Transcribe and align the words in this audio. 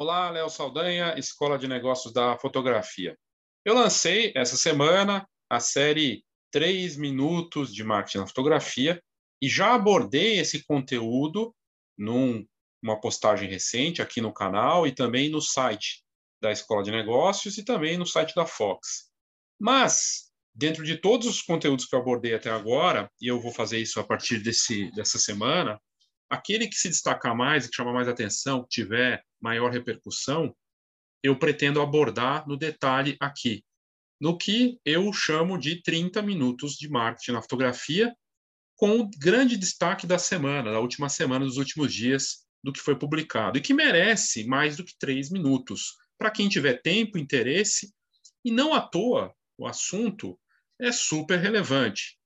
Olá, 0.00 0.30
Léo 0.30 0.48
Saldanha, 0.48 1.14
Escola 1.18 1.58
de 1.58 1.68
Negócios 1.68 2.10
da 2.10 2.34
Fotografia. 2.38 3.18
Eu 3.62 3.74
lancei 3.74 4.32
essa 4.34 4.56
semana 4.56 5.28
a 5.46 5.60
série 5.60 6.24
3 6.50 6.96
Minutos 6.96 7.70
de 7.70 7.84
Marketing 7.84 8.20
na 8.20 8.26
Fotografia 8.26 8.98
e 9.42 9.46
já 9.46 9.74
abordei 9.74 10.38
esse 10.38 10.64
conteúdo 10.64 11.54
numa 11.98 12.98
postagem 12.98 13.46
recente 13.46 14.00
aqui 14.00 14.22
no 14.22 14.32
canal 14.32 14.86
e 14.86 14.94
também 14.94 15.28
no 15.28 15.42
site 15.42 16.02
da 16.40 16.50
Escola 16.50 16.82
de 16.82 16.90
Negócios 16.90 17.58
e 17.58 17.62
também 17.62 17.98
no 17.98 18.06
site 18.06 18.34
da 18.34 18.46
Fox. 18.46 19.10
Mas, 19.60 20.30
dentro 20.54 20.82
de 20.82 20.96
todos 20.96 21.26
os 21.26 21.42
conteúdos 21.42 21.84
que 21.84 21.94
eu 21.94 22.00
abordei 22.00 22.34
até 22.34 22.48
agora, 22.48 23.12
e 23.20 23.28
eu 23.28 23.38
vou 23.38 23.52
fazer 23.52 23.78
isso 23.78 24.00
a 24.00 24.04
partir 24.04 24.42
desse, 24.42 24.90
dessa 24.92 25.18
semana, 25.18 25.78
aquele 26.30 26.68
que 26.68 26.76
se 26.76 26.88
destacar 26.88 27.36
mais, 27.36 27.66
que 27.66 27.74
chama 27.74 27.92
mais 27.92 28.08
atenção, 28.08 28.62
que 28.62 28.68
tiver 28.68 29.22
maior 29.40 29.72
repercussão, 29.72 30.56
eu 31.22 31.36
pretendo 31.36 31.82
abordar 31.82 32.46
no 32.48 32.56
detalhe 32.56 33.16
aqui, 33.20 33.64
no 34.20 34.38
que 34.38 34.78
eu 34.84 35.12
chamo 35.12 35.58
de 35.58 35.82
30 35.82 36.22
minutos 36.22 36.74
de 36.74 36.88
marketing 36.88 37.32
na 37.32 37.42
fotografia, 37.42 38.14
com 38.76 39.10
grande 39.18 39.56
destaque 39.56 40.06
da 40.06 40.18
semana, 40.18 40.70
da 40.70 40.80
última 40.80 41.08
semana, 41.08 41.44
dos 41.44 41.56
últimos 41.56 41.92
dias 41.92 42.46
do 42.62 42.72
que 42.72 42.80
foi 42.80 42.96
publicado, 42.96 43.58
e 43.58 43.60
que 43.60 43.74
merece 43.74 44.44
mais 44.44 44.76
do 44.76 44.84
que 44.84 44.96
três 44.98 45.30
minutos. 45.30 45.96
Para 46.16 46.30
quem 46.30 46.48
tiver 46.48 46.80
tempo, 46.80 47.18
interesse, 47.18 47.92
e 48.44 48.50
não 48.50 48.72
à 48.72 48.80
toa, 48.80 49.34
o 49.58 49.66
assunto 49.66 50.38
é 50.78 50.92
super 50.92 51.38
relevante. 51.38 52.18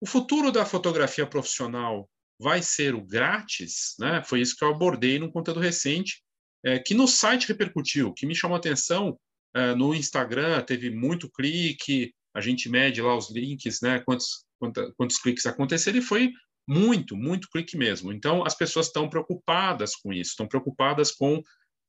O 0.00 0.06
futuro 0.06 0.52
da 0.52 0.64
fotografia 0.66 1.26
profissional 1.26 2.08
vai 2.38 2.62
ser 2.62 2.94
o 2.94 3.04
grátis, 3.04 3.94
né? 3.98 4.22
Foi 4.24 4.40
isso 4.40 4.56
que 4.56 4.64
eu 4.64 4.68
abordei 4.68 5.18
no 5.18 5.30
conteúdo 5.30 5.60
recente, 5.60 6.22
é, 6.64 6.78
que 6.78 6.94
no 6.94 7.06
site 7.06 7.48
repercutiu, 7.48 8.12
que 8.12 8.26
me 8.26 8.34
chamou 8.34 8.56
atenção. 8.56 9.18
É, 9.54 9.74
no 9.74 9.94
Instagram 9.94 10.62
teve 10.62 10.90
muito 10.90 11.30
clique, 11.30 12.12
a 12.34 12.40
gente 12.40 12.68
mede 12.68 13.02
lá 13.02 13.16
os 13.16 13.30
links, 13.30 13.80
né? 13.82 14.00
Quantos, 14.00 14.44
quantos, 14.58 14.92
quantos 14.96 15.18
cliques 15.18 15.46
aconteceram, 15.46 15.98
e 15.98 16.02
foi 16.02 16.32
muito, 16.66 17.16
muito 17.16 17.48
clique 17.50 17.76
mesmo. 17.76 18.12
Então, 18.12 18.44
as 18.44 18.54
pessoas 18.54 18.86
estão 18.86 19.08
preocupadas 19.08 19.94
com 19.96 20.12
isso, 20.12 20.30
estão 20.30 20.48
preocupadas 20.48 21.10
com 21.10 21.42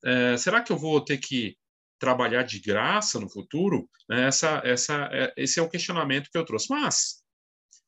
é, 0.04 0.36
será 0.36 0.62
que 0.62 0.70
eu 0.70 0.76
vou 0.76 1.00
ter 1.00 1.18
que 1.18 1.56
trabalhar 1.98 2.42
de 2.42 2.60
graça 2.60 3.18
no 3.18 3.30
futuro? 3.30 3.88
Essa, 4.10 4.60
essa, 4.64 5.08
é, 5.10 5.32
esse 5.36 5.58
é 5.58 5.62
o 5.62 5.68
questionamento 5.68 6.28
que 6.30 6.36
eu 6.36 6.44
trouxe. 6.44 6.66
Mas 6.68 7.22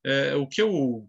é, 0.03 0.35
o 0.35 0.47
que 0.47 0.61
eu 0.61 1.07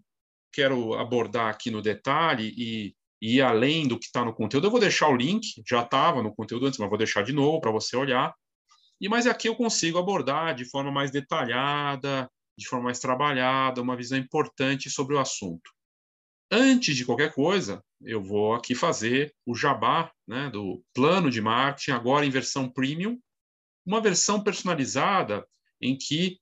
quero 0.52 0.94
abordar 0.94 1.50
aqui 1.50 1.70
no 1.70 1.82
detalhe 1.82 2.54
e, 2.56 2.94
e 3.20 3.36
ir 3.36 3.42
além 3.42 3.86
do 3.86 3.98
que 3.98 4.06
está 4.06 4.24
no 4.24 4.34
conteúdo, 4.34 4.66
eu 4.66 4.70
vou 4.70 4.80
deixar 4.80 5.08
o 5.08 5.16
link, 5.16 5.62
já 5.66 5.82
estava 5.82 6.22
no 6.22 6.34
conteúdo 6.34 6.66
antes, 6.66 6.78
mas 6.78 6.88
vou 6.88 6.98
deixar 6.98 7.22
de 7.22 7.32
novo 7.32 7.60
para 7.60 7.70
você 7.70 7.96
olhar. 7.96 8.34
E 9.00 9.08
mas 9.08 9.26
aqui 9.26 9.48
eu 9.48 9.54
consigo 9.54 9.98
abordar 9.98 10.54
de 10.54 10.64
forma 10.64 10.90
mais 10.90 11.10
detalhada, 11.10 12.28
de 12.56 12.66
forma 12.66 12.86
mais 12.86 12.98
trabalhada, 12.98 13.80
uma 13.80 13.96
visão 13.96 14.18
importante 14.18 14.90
sobre 14.90 15.14
o 15.14 15.18
assunto. 15.18 15.70
Antes 16.50 16.96
de 16.96 17.04
qualquer 17.04 17.32
coisa, 17.32 17.84
eu 18.02 18.22
vou 18.22 18.54
aqui 18.54 18.74
fazer 18.74 19.34
o 19.46 19.54
jabá 19.54 20.10
né, 20.26 20.50
do 20.50 20.82
plano 20.94 21.30
de 21.30 21.40
marketing, 21.40 21.92
agora 21.92 22.24
em 22.24 22.30
versão 22.30 22.68
premium, 22.68 23.20
uma 23.86 24.00
versão 24.00 24.42
personalizada 24.42 25.46
em 25.80 25.96
que 25.96 26.38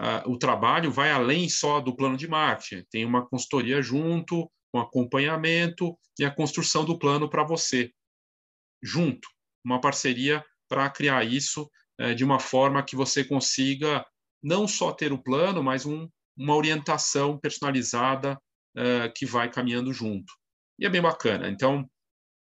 uh, 0.00 0.30
o 0.30 0.38
trabalho 0.38 0.90
vai 0.90 1.10
além 1.10 1.48
só 1.48 1.80
do 1.80 1.94
plano 1.94 2.16
de 2.16 2.28
marketing. 2.28 2.84
Tem 2.90 3.04
uma 3.04 3.26
consultoria 3.26 3.82
junto, 3.82 4.50
com 4.72 4.80
acompanhamento 4.80 5.96
e 6.18 6.24
a 6.24 6.30
construção 6.30 6.84
do 6.84 6.98
plano 6.98 7.28
para 7.28 7.44
você, 7.44 7.92
junto. 8.82 9.28
Uma 9.64 9.80
parceria 9.80 10.44
para 10.68 10.90
criar 10.90 11.24
isso 11.24 11.70
uh, 12.00 12.14
de 12.14 12.24
uma 12.24 12.40
forma 12.40 12.82
que 12.82 12.96
você 12.96 13.24
consiga 13.24 14.04
não 14.42 14.68
só 14.68 14.92
ter 14.92 15.12
o 15.12 15.22
plano, 15.22 15.62
mas 15.62 15.86
um, 15.86 16.08
uma 16.36 16.54
orientação 16.54 17.38
personalizada 17.38 18.38
uh, 18.76 19.12
que 19.14 19.24
vai 19.24 19.50
caminhando 19.50 19.92
junto. 19.92 20.32
E 20.78 20.84
é 20.84 20.90
bem 20.90 21.00
bacana. 21.00 21.48
Então, 21.48 21.88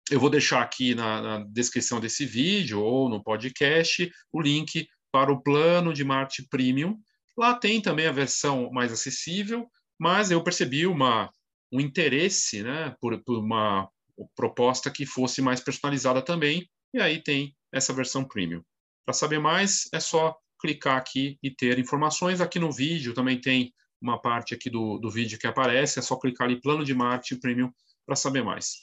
eu 0.09 0.19
vou 0.19 0.29
deixar 0.29 0.61
aqui 0.61 0.93
na, 0.93 1.21
na, 1.21 1.45
descrição 1.49 1.99
desse 1.99 2.25
vídeo 2.25 2.81
ou 2.81 3.09
no 3.09 3.23
podcast 3.23 4.11
o 4.31 4.41
link 4.41 4.87
para 5.11 5.31
o 5.31 5.41
plano 5.41 5.93
de 5.93 6.03
marketing 6.03 6.47
premium, 6.49 6.99
Lá 7.41 7.55
tem 7.55 7.81
também 7.81 8.05
a 8.05 8.11
versão 8.11 8.69
mais 8.71 8.91
acessível, 8.91 9.67
mas 9.99 10.29
eu 10.29 10.43
percebi 10.43 10.85
uma, 10.85 11.33
um 11.71 11.79
interesse 11.79 12.61
né, 12.61 12.95
por, 13.01 13.19
por 13.23 13.39
uma 13.39 13.89
proposta 14.35 14.91
que 14.91 15.07
fosse 15.07 15.41
mais 15.41 15.59
personalizada 15.59 16.21
também, 16.21 16.69
e 16.93 17.01
aí 17.01 17.19
tem 17.19 17.57
essa 17.73 17.93
versão 17.93 18.23
premium. 18.23 18.63
Para 19.03 19.15
saber 19.15 19.39
mais, 19.39 19.89
é 19.91 19.99
só 19.99 20.37
clicar 20.59 20.97
aqui 20.97 21.39
e 21.41 21.49
ter 21.49 21.79
informações. 21.79 22.41
Aqui 22.41 22.59
no 22.59 22.71
vídeo 22.71 23.15
também 23.15 23.41
tem 23.41 23.73
uma 23.99 24.21
parte 24.21 24.53
aqui 24.53 24.69
do, 24.69 24.99
do 24.99 25.09
vídeo 25.09 25.39
que 25.39 25.47
aparece, 25.47 25.97
é 25.97 26.01
só 26.03 26.15
clicar 26.17 26.47
ali, 26.47 26.61
plano 26.61 26.85
de 26.85 26.93
marketing 26.93 27.39
premium, 27.39 27.73
para 28.05 28.15
saber 28.15 28.43
mais. 28.43 28.75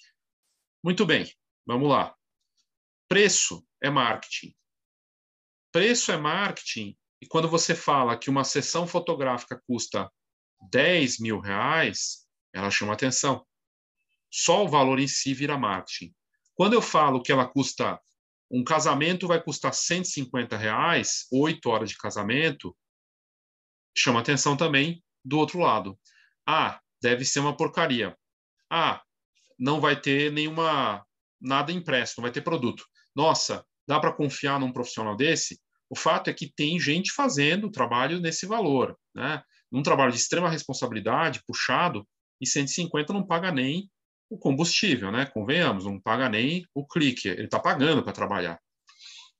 Muito 0.83 1.07
bem, 1.07 1.33
vamos 1.65 1.89
lá. 1.89 2.13
Preço 3.09 3.65
é 3.81 3.89
marketing. 3.89 4.53
Preço 5.71 6.11
é 6.11 6.17
marketing 6.17 6.99
e 7.21 7.27
quando 7.27 7.49
você 7.49 7.75
fala 7.75 8.17
que 8.17 8.31
uma 8.31 8.45
sessão 8.45 8.87
fotográfica 8.87 9.61
custa 9.67 10.11
10 10.71 11.19
mil 11.19 11.41
reais, 11.41 12.27
ela 12.53 12.71
chama 12.71 12.93
atenção. 12.93 13.45
Só 14.31 14.65
o 14.65 14.69
valor 14.69 14.99
em 14.99 15.09
si 15.09 15.35
vira 15.35 15.59
marketing. 15.59 16.15
Quando 16.55 16.75
eu 16.75 16.83
falo 16.83 17.23
que 17.23 17.33
ela 17.33 17.47
custa, 17.47 18.01
um 18.51 18.65
casamento 18.65 19.27
vai 19.27 19.43
custar 19.43 19.75
150 19.75 20.57
reais, 20.57 21.27
oito 21.33 21.69
horas 21.69 21.91
de 21.91 21.97
casamento, 21.97 22.77
chama 23.97 24.21
atenção 24.21 24.57
também 24.57 25.03
do 25.25 25.39
outro 25.39 25.59
lado. 25.59 25.99
Ah, 26.47 26.81
deve 27.01 27.25
ser 27.25 27.41
uma 27.41 27.57
porcaria. 27.57 28.17
Ah, 28.71 29.03
não 29.59 29.81
vai 29.81 30.01
ter 30.01 30.33
nenhuma 30.33 31.05
nada 31.41 31.73
impresso, 31.73 32.15
não 32.17 32.23
vai 32.23 32.33
ter 32.33 32.43
produto. 32.43 32.85
Nossa, 33.15 33.65
dá 33.87 33.99
para 33.99 34.13
confiar 34.13 34.59
num 34.61 34.73
profissional 34.73 35.17
desse? 35.17 35.61
O 35.91 35.97
fato 35.97 36.29
é 36.29 36.35
que 36.35 36.53
tem 36.53 36.79
gente 36.79 37.13
fazendo 37.13 37.71
trabalho 37.71 38.21
nesse 38.21 38.47
valor, 38.47 38.97
né? 39.15 39.43
Um 39.73 39.83
trabalho 39.83 40.13
de 40.13 40.19
extrema 40.19 40.49
responsabilidade, 40.49 41.43
puxado, 41.47 42.07
e 42.41 42.47
150 42.47 43.13
não 43.13 43.27
paga 43.27 43.51
nem 43.51 43.91
o 44.31 44.39
combustível, 44.39 45.11
né? 45.11 45.27
Convenhamos, 45.27 45.85
não 45.85 46.01
paga 46.01 46.29
nem 46.29 46.65
o 46.75 46.87
clique, 46.87 47.29
ele 47.29 47.45
está 47.45 47.59
pagando 47.59 48.03
para 48.03 48.13
trabalhar. 48.13 48.59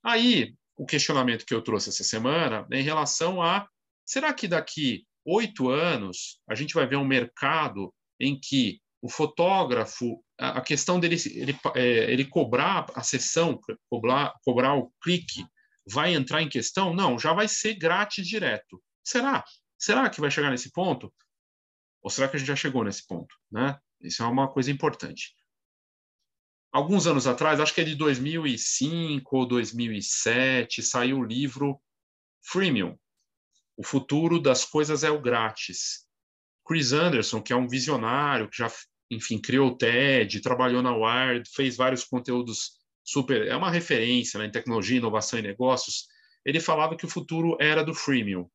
Aí, 0.03 0.55
o 0.77 0.87
questionamento 0.87 1.45
que 1.45 1.55
eu 1.55 1.63
trouxe 1.63 1.91
essa 1.91 2.05
semana 2.05 2.67
é 2.73 2.81
em 2.81 2.85
relação 2.85 3.43
a 3.43 3.67
será 4.07 4.33
que 4.33 4.49
daqui 4.49 5.05
oito 5.27 5.69
anos 5.69 6.41
a 6.49 6.55
gente 6.55 6.75
vai 6.75 6.87
ver 6.87 6.97
um 6.97 7.05
mercado 7.05 7.93
em 8.19 8.39
que 8.39 8.81
o 9.03 9.09
fotógrafo, 9.09 10.23
a 10.39 10.61
questão 10.61 10.99
dele 10.99 11.17
ele, 11.35 11.57
é, 11.77 12.13
ele 12.13 12.25
cobrar 12.25 12.87
a 12.95 13.03
sessão, 13.03 13.61
cobrar, 13.89 14.35
cobrar 14.45 14.75
o 14.75 14.91
clique 15.03 15.45
vai 15.91 16.15
entrar 16.15 16.43
em 16.43 16.49
questão? 16.49 16.95
Não, 16.95 17.19
já 17.19 17.33
vai 17.33 17.49
ser 17.49 17.75
grátis 17.75 18.27
direto. 18.27 18.83
Será? 19.03 19.45
Será 19.79 20.11
que 20.11 20.21
vai 20.21 20.31
chegar 20.31 20.51
nesse 20.51 20.71
ponto? 20.73 21.13
Ou 22.03 22.11
será 22.11 22.29
que 22.29 22.37
a 22.37 22.39
gente 22.39 22.49
já 22.49 22.57
chegou 22.57 22.85
nesse 22.85 23.07
ponto? 23.07 23.35
Né? 23.51 23.79
Isso 24.01 24.23
é 24.23 24.27
uma 24.27 24.51
coisa 24.51 24.71
importante. 24.71 25.35
Alguns 26.71 27.07
anos 27.07 27.27
atrás, 27.27 27.61
acho 27.61 27.75
que 27.75 27.81
é 27.81 27.85
de 27.85 27.95
2005 27.95 29.37
ou 29.37 29.47
2007, 29.47 30.83
saiu 30.83 31.19
o 31.19 31.25
livro 31.25 31.81
Freemium, 32.43 32.97
O 33.77 33.85
Futuro 33.85 34.41
das 34.41 34.65
Coisas 34.65 35.03
é 35.03 35.11
o 35.11 35.21
Grátis. 35.21 36.07
Chris 36.67 36.93
Anderson, 36.93 37.41
que 37.41 37.53
é 37.53 37.57
um 37.57 37.67
visionário, 37.67 38.49
que 38.51 38.59
já, 38.59 38.71
enfim, 39.11 39.41
criou 39.41 39.71
o 39.71 39.77
TED, 39.77 40.41
trabalhou 40.43 40.83
na 40.83 40.95
Wired, 40.95 41.49
fez 41.51 41.77
vários 41.77 42.05
conteúdos 42.05 42.79
super, 43.11 43.47
é 43.47 43.57
uma 43.57 43.71
referência 43.71 44.39
né, 44.39 44.47
em 44.47 44.51
tecnologia, 44.51 44.99
inovação 44.99 45.39
e 45.39 45.43
negócios, 45.43 46.07
ele 46.45 46.61
falava 46.61 46.95
que 46.95 47.07
o 47.07 47.09
futuro 47.09 47.57
era 47.59 47.83
do 47.83 47.95
freemium 47.95 48.47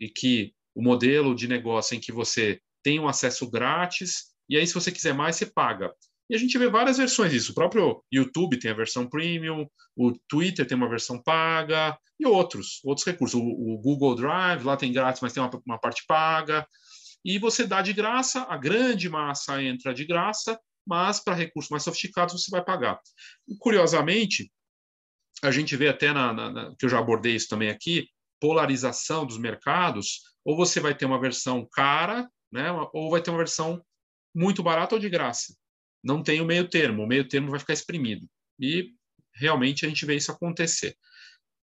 e 0.00 0.08
que 0.08 0.52
o 0.74 0.82
modelo 0.82 1.34
de 1.34 1.46
negócio 1.46 1.96
em 1.96 2.00
que 2.00 2.10
você 2.10 2.60
tem 2.82 2.98
um 2.98 3.06
acesso 3.06 3.48
grátis 3.48 4.30
e 4.48 4.56
aí 4.56 4.66
se 4.66 4.74
você 4.74 4.90
quiser 4.90 5.14
mais 5.14 5.36
você 5.36 5.46
paga. 5.46 5.92
E 6.28 6.34
a 6.34 6.38
gente 6.38 6.56
vê 6.58 6.68
várias 6.68 6.98
versões 6.98 7.32
disso. 7.32 7.52
O 7.52 7.54
próprio 7.54 8.02
YouTube 8.12 8.58
tem 8.58 8.70
a 8.70 8.74
versão 8.74 9.08
premium, 9.08 9.66
o 9.96 10.12
Twitter 10.28 10.66
tem 10.66 10.76
uma 10.76 10.88
versão 10.88 11.20
paga 11.22 11.96
e 12.18 12.26
outros, 12.26 12.80
outros 12.84 13.06
recursos. 13.06 13.38
O, 13.40 13.44
o 13.44 13.78
Google 13.78 14.14
Drive 14.16 14.64
lá 14.64 14.76
tem 14.76 14.92
grátis, 14.92 15.22
mas 15.22 15.32
tem 15.32 15.42
uma, 15.42 15.50
uma 15.66 15.78
parte 15.78 16.04
paga. 16.06 16.66
E 17.24 17.38
você 17.38 17.64
dá 17.64 17.82
de 17.82 17.92
graça, 17.92 18.42
a 18.48 18.56
grande 18.56 19.08
massa 19.08 19.62
entra 19.62 19.94
de 19.94 20.04
graça 20.04 20.58
mas 20.90 21.22
para 21.22 21.36
recursos 21.36 21.70
mais 21.70 21.84
sofisticados 21.84 22.34
você 22.34 22.50
vai 22.50 22.64
pagar. 22.64 23.00
Curiosamente, 23.60 24.50
a 25.40 25.52
gente 25.52 25.76
vê 25.76 25.86
até 25.86 26.12
na, 26.12 26.32
na, 26.32 26.50
na, 26.50 26.74
que 26.76 26.84
eu 26.84 26.88
já 26.88 26.98
abordei 26.98 27.36
isso 27.36 27.46
também 27.48 27.70
aqui, 27.70 28.08
polarização 28.40 29.24
dos 29.24 29.38
mercados, 29.38 30.22
ou 30.44 30.56
você 30.56 30.80
vai 30.80 30.92
ter 30.92 31.04
uma 31.04 31.20
versão 31.20 31.64
cara, 31.70 32.28
né, 32.50 32.72
ou 32.92 33.08
vai 33.08 33.22
ter 33.22 33.30
uma 33.30 33.38
versão 33.38 33.80
muito 34.34 34.64
barata 34.64 34.96
ou 34.96 35.00
de 35.00 35.08
graça. 35.08 35.54
Não 36.02 36.24
tem 36.24 36.40
o 36.40 36.44
meio 36.44 36.68
termo, 36.68 37.04
o 37.04 37.06
meio 37.06 37.28
termo 37.28 37.52
vai 37.52 37.60
ficar 37.60 37.74
exprimido. 37.74 38.28
E 38.58 38.92
realmente 39.32 39.86
a 39.86 39.88
gente 39.88 40.04
vê 40.04 40.16
isso 40.16 40.32
acontecer. 40.32 40.96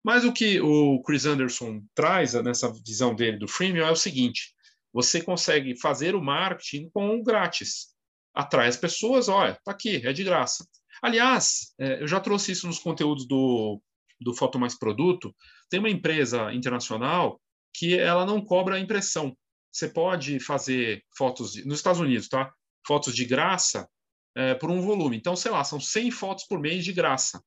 Mas 0.03 0.25
o 0.25 0.33
que 0.33 0.59
o 0.59 1.00
Chris 1.03 1.27
Anderson 1.27 1.83
traz 1.94 2.33
nessa 2.33 2.74
visão 2.83 3.13
dele 3.13 3.38
do 3.38 3.47
freemium 3.47 3.85
é 3.85 3.91
o 3.91 3.95
seguinte: 3.95 4.56
você 4.91 5.21
consegue 5.21 5.79
fazer 5.79 6.15
o 6.15 6.24
marketing 6.24 6.89
com 6.89 7.21
grátis. 7.21 7.90
Atrai 8.33 8.67
as 8.67 8.77
pessoas, 8.77 9.27
olha, 9.27 9.59
tá 9.63 9.71
aqui, 9.71 10.05
é 10.05 10.13
de 10.13 10.23
graça. 10.23 10.65
Aliás, 11.01 11.73
é, 11.79 12.01
eu 12.01 12.07
já 12.07 12.19
trouxe 12.19 12.51
isso 12.51 12.67
nos 12.67 12.79
conteúdos 12.79 13.27
do, 13.27 13.81
do 14.19 14.33
Foto 14.33 14.59
Mais 14.59 14.77
Produto. 14.77 15.35
Tem 15.69 15.79
uma 15.79 15.89
empresa 15.89 16.53
internacional 16.53 17.41
que 17.73 17.97
ela 17.97 18.25
não 18.25 18.43
cobra 18.43 18.79
impressão. 18.79 19.35
Você 19.71 19.87
pode 19.87 20.39
fazer 20.39 21.03
fotos 21.17 21.53
de, 21.53 21.65
nos 21.65 21.79
Estados 21.79 21.99
Unidos, 21.99 22.27
tá? 22.27 22.51
Fotos 22.85 23.15
de 23.15 23.25
graça 23.25 23.89
é, 24.35 24.53
por 24.53 24.69
um 24.69 24.81
volume. 24.81 25.17
Então, 25.17 25.35
sei 25.35 25.51
lá, 25.51 25.63
são 25.63 25.79
100 25.79 26.11
fotos 26.11 26.45
por 26.45 26.59
mês 26.59 26.83
de 26.83 26.93
graça. 26.93 27.41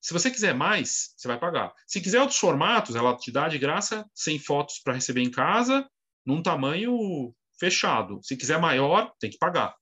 Se 0.00 0.12
você 0.12 0.30
quiser 0.30 0.54
mais, 0.54 1.14
você 1.16 1.28
vai 1.28 1.38
pagar. 1.38 1.72
Se 1.86 2.00
quiser 2.00 2.20
outros 2.20 2.38
formatos, 2.38 2.96
ela 2.96 3.16
te 3.16 3.30
dá 3.30 3.48
de 3.48 3.58
graça 3.58 4.04
100 4.14 4.38
fotos 4.40 4.80
para 4.82 4.94
receber 4.94 5.22
em 5.22 5.30
casa, 5.30 5.88
num 6.26 6.42
tamanho 6.42 7.32
fechado. 7.58 8.18
Se 8.22 8.36
quiser 8.36 8.58
maior, 8.58 9.12
tem 9.20 9.30
que 9.30 9.38
pagar. 9.38 9.76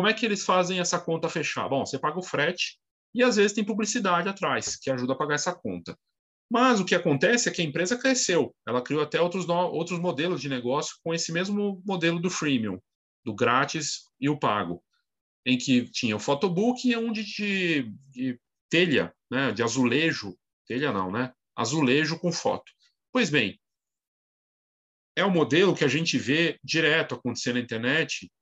Como 0.00 0.08
é 0.08 0.14
que 0.14 0.24
eles 0.24 0.46
fazem 0.46 0.80
essa 0.80 0.98
conta 0.98 1.28
fechar? 1.28 1.68
Bom, 1.68 1.84
você 1.84 1.98
paga 1.98 2.18
o 2.18 2.22
frete 2.22 2.78
e 3.14 3.22
às 3.22 3.36
vezes 3.36 3.52
tem 3.52 3.62
publicidade 3.62 4.30
atrás 4.30 4.74
que 4.74 4.90
ajuda 4.90 5.12
a 5.12 5.16
pagar 5.16 5.34
essa 5.34 5.54
conta. 5.54 5.94
Mas 6.50 6.80
o 6.80 6.86
que 6.86 6.94
acontece 6.94 7.50
é 7.50 7.52
que 7.52 7.60
a 7.60 7.64
empresa 7.66 7.98
cresceu. 7.98 8.56
Ela 8.66 8.80
criou 8.80 9.02
até 9.02 9.20
outros, 9.20 9.46
outros 9.46 10.00
modelos 10.00 10.40
de 10.40 10.48
negócio 10.48 10.96
com 11.04 11.12
esse 11.12 11.30
mesmo 11.30 11.82
modelo 11.84 12.18
do 12.18 12.30
freemium, 12.30 12.80
do 13.22 13.34
grátis 13.34 14.04
e 14.18 14.26
o 14.30 14.38
pago, 14.38 14.82
em 15.44 15.58
que 15.58 15.84
tinha 15.90 16.16
o 16.16 16.18
photobook 16.18 16.88
e 16.88 16.96
um 16.96 17.12
de, 17.12 17.22
de, 17.22 17.92
de 18.10 18.40
telha, 18.70 19.14
né, 19.30 19.52
de 19.52 19.62
azulejo, 19.62 20.34
telha 20.66 20.92
não, 20.92 21.12
né? 21.12 21.30
Azulejo 21.54 22.18
com 22.18 22.32
foto. 22.32 22.72
Pois 23.12 23.28
bem, 23.28 23.60
é 25.14 25.26
um 25.26 25.30
modelo 25.30 25.76
que 25.76 25.84
a 25.84 25.88
gente 25.88 26.16
vê 26.16 26.58
direto 26.64 27.16
acontecer 27.16 27.52
na 27.52 27.60
internet. 27.60 28.32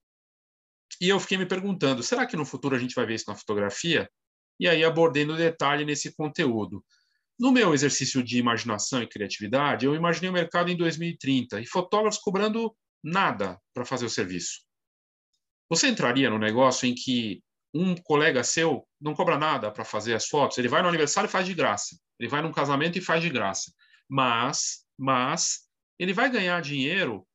E 1.00 1.08
eu 1.08 1.20
fiquei 1.20 1.38
me 1.38 1.46
perguntando, 1.46 2.02
será 2.02 2.26
que 2.26 2.36
no 2.36 2.44
futuro 2.44 2.74
a 2.74 2.78
gente 2.78 2.94
vai 2.94 3.06
ver 3.06 3.14
isso 3.14 3.28
na 3.28 3.36
fotografia? 3.36 4.10
E 4.58 4.68
aí 4.68 4.84
abordei 4.84 5.24
no 5.24 5.36
detalhe 5.36 5.84
nesse 5.84 6.14
conteúdo. 6.14 6.84
No 7.38 7.52
meu 7.52 7.72
exercício 7.72 8.22
de 8.22 8.38
imaginação 8.38 9.00
e 9.00 9.06
criatividade, 9.06 9.86
eu 9.86 9.94
imaginei 9.94 10.28
o 10.28 10.32
mercado 10.32 10.70
em 10.70 10.76
2030 10.76 11.60
e 11.60 11.66
fotógrafos 11.66 12.18
cobrando 12.18 12.74
nada 13.02 13.60
para 13.72 13.84
fazer 13.84 14.06
o 14.06 14.10
serviço. 14.10 14.60
Você 15.70 15.86
entraria 15.86 16.28
no 16.28 16.38
negócio 16.38 16.88
em 16.88 16.94
que 16.94 17.42
um 17.72 17.94
colega 17.94 18.42
seu 18.42 18.88
não 19.00 19.14
cobra 19.14 19.38
nada 19.38 19.70
para 19.70 19.84
fazer 19.84 20.14
as 20.14 20.26
fotos, 20.26 20.58
ele 20.58 20.68
vai 20.68 20.82
no 20.82 20.88
aniversário 20.88 21.28
e 21.28 21.30
faz 21.30 21.46
de 21.46 21.54
graça, 21.54 21.96
ele 22.18 22.28
vai 22.28 22.42
num 22.42 22.50
casamento 22.50 22.98
e 22.98 23.02
faz 23.02 23.22
de 23.22 23.28
graça, 23.28 23.72
mas, 24.08 24.84
mas 24.98 25.68
ele 25.98 26.12
vai 26.12 26.30
ganhar 26.30 26.60
dinheiro 26.62 27.26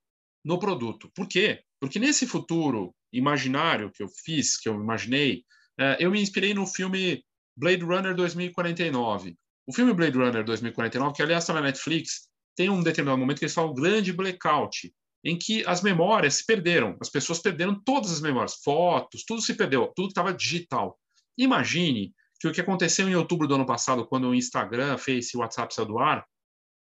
no 0.44 0.60
produto. 0.60 1.10
Por 1.13 1.27
quê? 1.27 1.63
Porque 1.80 2.00
nesse 2.00 2.25
futuro 2.25 2.94
imaginário 3.13 3.92
que 3.92 4.04
eu 4.04 4.10
fiz, 4.10 4.57
que 4.57 4.68
eu 4.68 4.74
imaginei, 4.74 5.44
é, 5.80 5.98
eu 6.00 6.12
me 6.12 6.21
inspirei 6.21 6.54
no 6.54 6.65
filme 6.65 7.24
Blade 7.56 7.83
Runner 7.83 8.15
2049. 8.15 9.38
O 9.65 9.74
filme 9.74 9.94
Blade 9.94 10.18
Runner 10.18 10.44
2049, 10.44 11.15
que 11.15 11.21
aliás 11.21 11.44
está 11.44 11.54
na 11.54 11.62
Netflix, 11.62 12.27
tem 12.56 12.69
um 12.69 12.83
determinado 12.83 13.19
momento 13.19 13.39
que 13.39 13.45
eles 13.45 13.54
falam 13.54 13.74
grande 13.74 14.12
blackout, 14.12 14.94
em 15.24 15.38
que 15.38 15.65
as 15.65 15.81
memórias 15.81 16.36
se 16.36 16.45
perderam, 16.45 16.98
as 17.00 17.10
pessoas 17.10 17.39
perderam 17.39 17.80
todas 17.83 18.12
as 18.12 18.21
memórias, 18.21 18.56
fotos, 18.63 19.24
tudo 19.25 19.42
se 19.42 19.54
perdeu, 19.54 19.92
tudo 19.95 20.10
estava 20.10 20.33
digital. 20.33 21.00
Imagine 21.38 22.13
que 22.39 22.48
o 22.48 22.51
que 22.51 22.60
aconteceu 22.60 23.07
em 23.07 23.15
outubro 23.15 23.48
do 23.48 23.56
ano 23.56 23.65
passado, 23.65 24.06
quando 24.06 24.27
o 24.27 24.36
Instagram, 24.36 24.98
Face 24.98 25.31
e 25.33 25.38
WhatsApp 25.38 25.74
saiu 25.74 25.88
do 25.88 26.00
ar, 26.00 26.25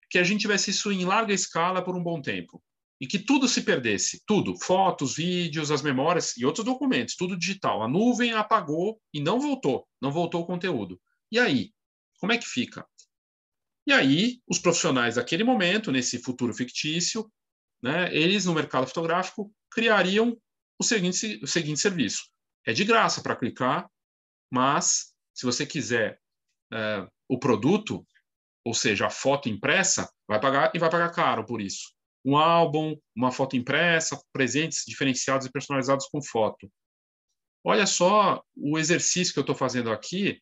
que 0.09 0.17
a 0.17 0.23
gente 0.23 0.41
tivesse 0.41 0.71
isso 0.71 0.91
em 0.91 1.05
larga 1.05 1.33
escala 1.33 1.83
por 1.83 1.95
um 1.95 2.01
bom 2.01 2.21
tempo. 2.21 2.63
E 2.99 3.07
que 3.07 3.17
tudo 3.17 3.47
se 3.47 3.61
perdesse, 3.61 4.21
tudo, 4.25 4.57
fotos, 4.59 5.15
vídeos, 5.15 5.71
as 5.71 5.81
memórias 5.81 6.35
e 6.35 6.45
outros 6.45 6.65
documentos, 6.65 7.15
tudo 7.15 7.37
digital. 7.37 7.81
A 7.81 7.87
nuvem 7.87 8.33
apagou 8.33 8.99
e 9.13 9.21
não 9.21 9.39
voltou, 9.39 9.87
não 10.01 10.11
voltou 10.11 10.41
o 10.41 10.45
conteúdo. 10.45 10.99
E 11.31 11.39
aí, 11.39 11.71
como 12.19 12.33
é 12.33 12.37
que 12.37 12.47
fica? 12.47 12.85
E 13.87 13.93
aí, 13.93 14.41
os 14.47 14.59
profissionais 14.59 15.15
daquele 15.15 15.43
momento, 15.43 15.91
nesse 15.91 16.21
futuro 16.21 16.53
fictício, 16.53 17.31
né, 17.81 18.13
eles 18.13 18.45
no 18.45 18.53
mercado 18.53 18.85
fotográfico 18.85 19.51
criariam 19.71 20.37
o 20.77 20.83
seguinte, 20.83 21.39
o 21.41 21.47
seguinte 21.47 21.79
serviço: 21.79 22.29
é 22.65 22.73
de 22.73 22.83
graça 22.83 23.21
para 23.21 23.35
clicar, 23.35 23.89
mas 24.51 25.13
se 25.33 25.45
você 25.45 25.65
quiser 25.65 26.19
é, 26.71 27.07
o 27.27 27.39
produto, 27.39 28.05
ou 28.65 28.73
seja, 28.73 29.07
a 29.07 29.09
foto 29.09 29.47
impressa, 29.47 30.11
vai 30.27 30.39
pagar 30.39 30.71
e 30.75 30.79
vai 30.79 30.89
pagar 30.89 31.11
caro 31.11 31.45
por 31.45 31.61
isso. 31.61 31.93
Um 32.25 32.37
álbum, 32.37 32.95
uma 33.15 33.31
foto 33.31 33.55
impressa, 33.55 34.21
presentes 34.33 34.83
diferenciados 34.85 35.47
e 35.47 35.51
personalizados 35.51 36.07
com 36.07 36.21
foto. 36.21 36.69
Olha 37.63 37.85
só 37.85 38.43
o 38.55 38.77
exercício 38.77 39.33
que 39.33 39.39
eu 39.39 39.43
estou 39.43 39.55
fazendo 39.55 39.91
aqui, 39.91 40.41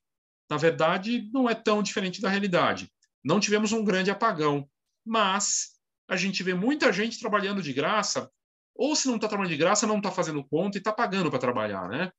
na 0.50 0.58
verdade, 0.58 1.30
não 1.34 1.50
é 1.50 1.56
tão 1.56 1.84
diferente 1.84 2.22
da 2.22 2.30
realidade. 2.30 2.90
Não 3.24 3.40
tivemos 3.40 3.72
um 3.72 3.84
grande 3.84 4.10
apagão, 4.10 4.68
mas 5.06 5.74
a 6.10 6.16
gente 6.16 6.42
vê 6.44 6.54
muita 6.54 6.94
gente 6.94 7.20
trabalhando 7.20 7.62
de 7.62 7.74
graça, 7.74 8.32
ou 8.76 8.96
se 8.96 9.08
não 9.08 9.16
está 9.16 9.28
trabalhando 9.28 9.52
de 9.52 9.58
graça, 9.58 9.88
não 9.88 9.98
está 9.98 10.12
fazendo 10.12 10.44
conta 10.44 10.78
e 10.78 10.80
está 10.80 10.94
pagando 10.94 11.30
para 11.30 11.40
trabalhar, 11.40 11.90
né? 11.90 12.12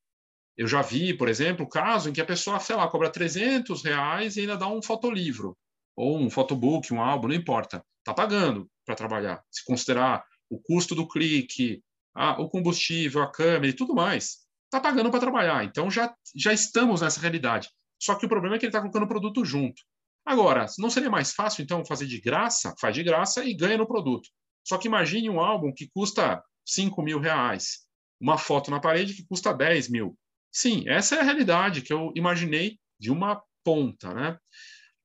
Eu 0.56 0.66
já 0.66 0.82
vi, 0.82 1.14
por 1.14 1.28
exemplo, 1.28 1.64
o 1.64 1.68
caso 1.68 2.10
em 2.10 2.12
que 2.12 2.20
a 2.20 2.26
pessoa, 2.26 2.58
sei 2.58 2.74
lá, 2.74 2.88
cobra 2.88 3.10
300 3.10 3.82
reais 3.82 4.36
e 4.36 4.40
ainda 4.40 4.56
dá 4.56 4.68
um 4.68 4.82
fotolivro, 4.82 5.56
ou 5.96 6.18
um 6.18 6.28
fotobook, 6.28 6.92
um 6.92 7.00
álbum, 7.00 7.28
não 7.28 7.34
importa. 7.34 7.82
Está 8.00 8.12
pagando 8.12 8.68
para 8.88 8.96
trabalhar. 8.96 9.44
Se 9.50 9.62
considerar 9.64 10.24
o 10.48 10.58
custo 10.58 10.94
do 10.94 11.06
clique, 11.06 11.82
a, 12.14 12.40
o 12.40 12.48
combustível, 12.48 13.22
a 13.22 13.30
câmera 13.30 13.68
e 13.68 13.74
tudo 13.74 13.94
mais, 13.94 14.38
está 14.64 14.80
pagando 14.80 15.10
para 15.10 15.20
trabalhar. 15.20 15.62
Então 15.64 15.90
já, 15.90 16.14
já 16.34 16.54
estamos 16.54 17.02
nessa 17.02 17.20
realidade. 17.20 17.68
Só 18.00 18.14
que 18.14 18.24
o 18.24 18.28
problema 18.28 18.56
é 18.56 18.58
que 18.58 18.64
ele 18.64 18.70
está 18.70 18.80
colocando 18.80 19.02
o 19.02 19.08
produto 19.08 19.44
junto. 19.44 19.82
Agora, 20.24 20.66
não 20.78 20.88
seria 20.88 21.10
mais 21.10 21.32
fácil, 21.32 21.62
então, 21.62 21.84
fazer 21.84 22.06
de 22.06 22.20
graça? 22.20 22.74
Faz 22.80 22.94
de 22.94 23.02
graça 23.02 23.44
e 23.44 23.54
ganha 23.54 23.76
no 23.76 23.86
produto. 23.86 24.28
Só 24.66 24.78
que 24.78 24.88
imagine 24.88 25.28
um 25.28 25.40
álbum 25.40 25.72
que 25.72 25.88
custa 25.88 26.42
5 26.66 27.02
mil 27.02 27.18
reais, 27.18 27.86
uma 28.20 28.38
foto 28.38 28.70
na 28.70 28.80
parede 28.80 29.14
que 29.14 29.26
custa 29.26 29.52
10 29.52 29.90
mil. 29.90 30.18
Sim, 30.52 30.84
essa 30.88 31.16
é 31.16 31.20
a 31.20 31.24
realidade 31.24 31.82
que 31.82 31.92
eu 31.92 32.12
imaginei 32.14 32.78
de 32.98 33.10
uma 33.10 33.42
ponta. 33.64 34.12
Né? 34.12 34.38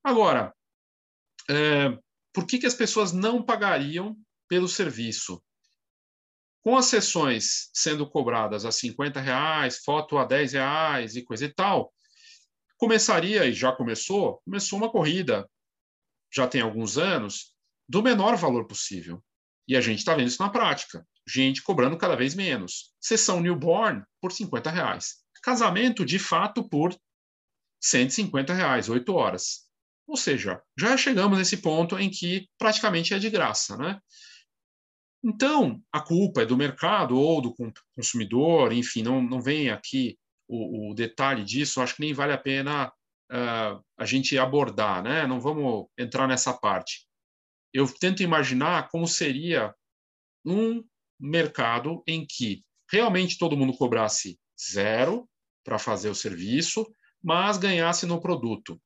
Agora, 0.03 0.53
é, 1.49 1.97
por 2.33 2.47
que, 2.47 2.57
que 2.57 2.65
as 2.65 2.73
pessoas 2.73 3.11
não 3.13 3.43
pagariam 3.43 4.17
pelo 4.47 4.67
serviço? 4.67 5.41
Com 6.61 6.75
as 6.75 6.85
sessões 6.85 7.69
sendo 7.73 8.09
cobradas 8.09 8.65
a 8.65 8.71
50 8.71 9.19
reais, 9.19 9.83
foto 9.83 10.17
a 10.17 10.25
10 10.25 10.53
reais 10.53 11.15
e 11.15 11.23
coisa 11.23 11.45
e 11.45 11.53
tal, 11.53 11.93
começaria, 12.77 13.45
e 13.45 13.53
já 13.53 13.71
começou, 13.71 14.41
começou 14.43 14.79
uma 14.79 14.89
corrida, 14.89 15.47
já 16.33 16.47
tem 16.47 16.61
alguns 16.61 16.97
anos, 16.97 17.53
do 17.87 18.01
menor 18.01 18.35
valor 18.35 18.65
possível. 18.65 19.23
E 19.67 19.75
a 19.75 19.81
gente 19.81 19.99
está 19.99 20.15
vendo 20.15 20.27
isso 20.27 20.41
na 20.41 20.49
prática. 20.49 21.05
Gente 21.27 21.61
cobrando 21.61 21.97
cada 21.97 22.15
vez 22.15 22.33
menos. 22.35 22.93
Sessão 22.99 23.39
newborn 23.39 24.03
por 24.19 24.31
50 24.31 24.69
reais. 24.69 25.23
Casamento, 25.41 26.05
de 26.05 26.17
fato, 26.17 26.67
por 26.67 26.97
150 27.81 28.53
reais, 28.53 28.89
8 28.89 29.13
horas. 29.13 29.62
Ou 30.07 30.17
seja, 30.17 30.61
já 30.77 30.97
chegamos 30.97 31.37
nesse 31.37 31.57
ponto 31.57 31.97
em 31.97 32.09
que 32.09 32.47
praticamente 32.57 33.13
é 33.13 33.19
de 33.19 33.29
graça, 33.29 33.77
né? 33.77 33.99
Então, 35.23 35.81
a 35.91 36.01
culpa 36.01 36.41
é 36.41 36.45
do 36.45 36.57
mercado 36.57 37.17
ou 37.17 37.41
do 37.41 37.55
consumidor, 37.95 38.73
enfim, 38.73 39.01
não, 39.01 39.21
não 39.21 39.41
vem 39.41 39.69
aqui 39.69 40.17
o, 40.47 40.91
o 40.91 40.93
detalhe 40.93 41.45
disso, 41.45 41.81
acho 41.81 41.95
que 41.95 42.01
nem 42.01 42.13
vale 42.13 42.33
a 42.33 42.37
pena 42.37 42.91
uh, 43.31 43.83
a 43.97 44.05
gente 44.05 44.37
abordar, 44.37 45.01
né? 45.01 45.25
Não 45.25 45.39
vamos 45.39 45.87
entrar 45.97 46.27
nessa 46.27 46.53
parte. 46.53 47.07
Eu 47.73 47.87
tento 47.87 48.21
imaginar 48.21 48.89
como 48.89 49.07
seria 49.07 49.73
um 50.45 50.83
mercado 51.19 52.03
em 52.05 52.25
que 52.25 52.63
realmente 52.91 53.37
todo 53.37 53.57
mundo 53.57 53.75
cobrasse 53.77 54.37
zero 54.71 55.27
para 55.63 55.79
fazer 55.79 56.09
o 56.09 56.15
serviço, 56.15 56.85
mas 57.23 57.57
ganhasse 57.57 58.05
no 58.05 58.19
produto. 58.19 58.79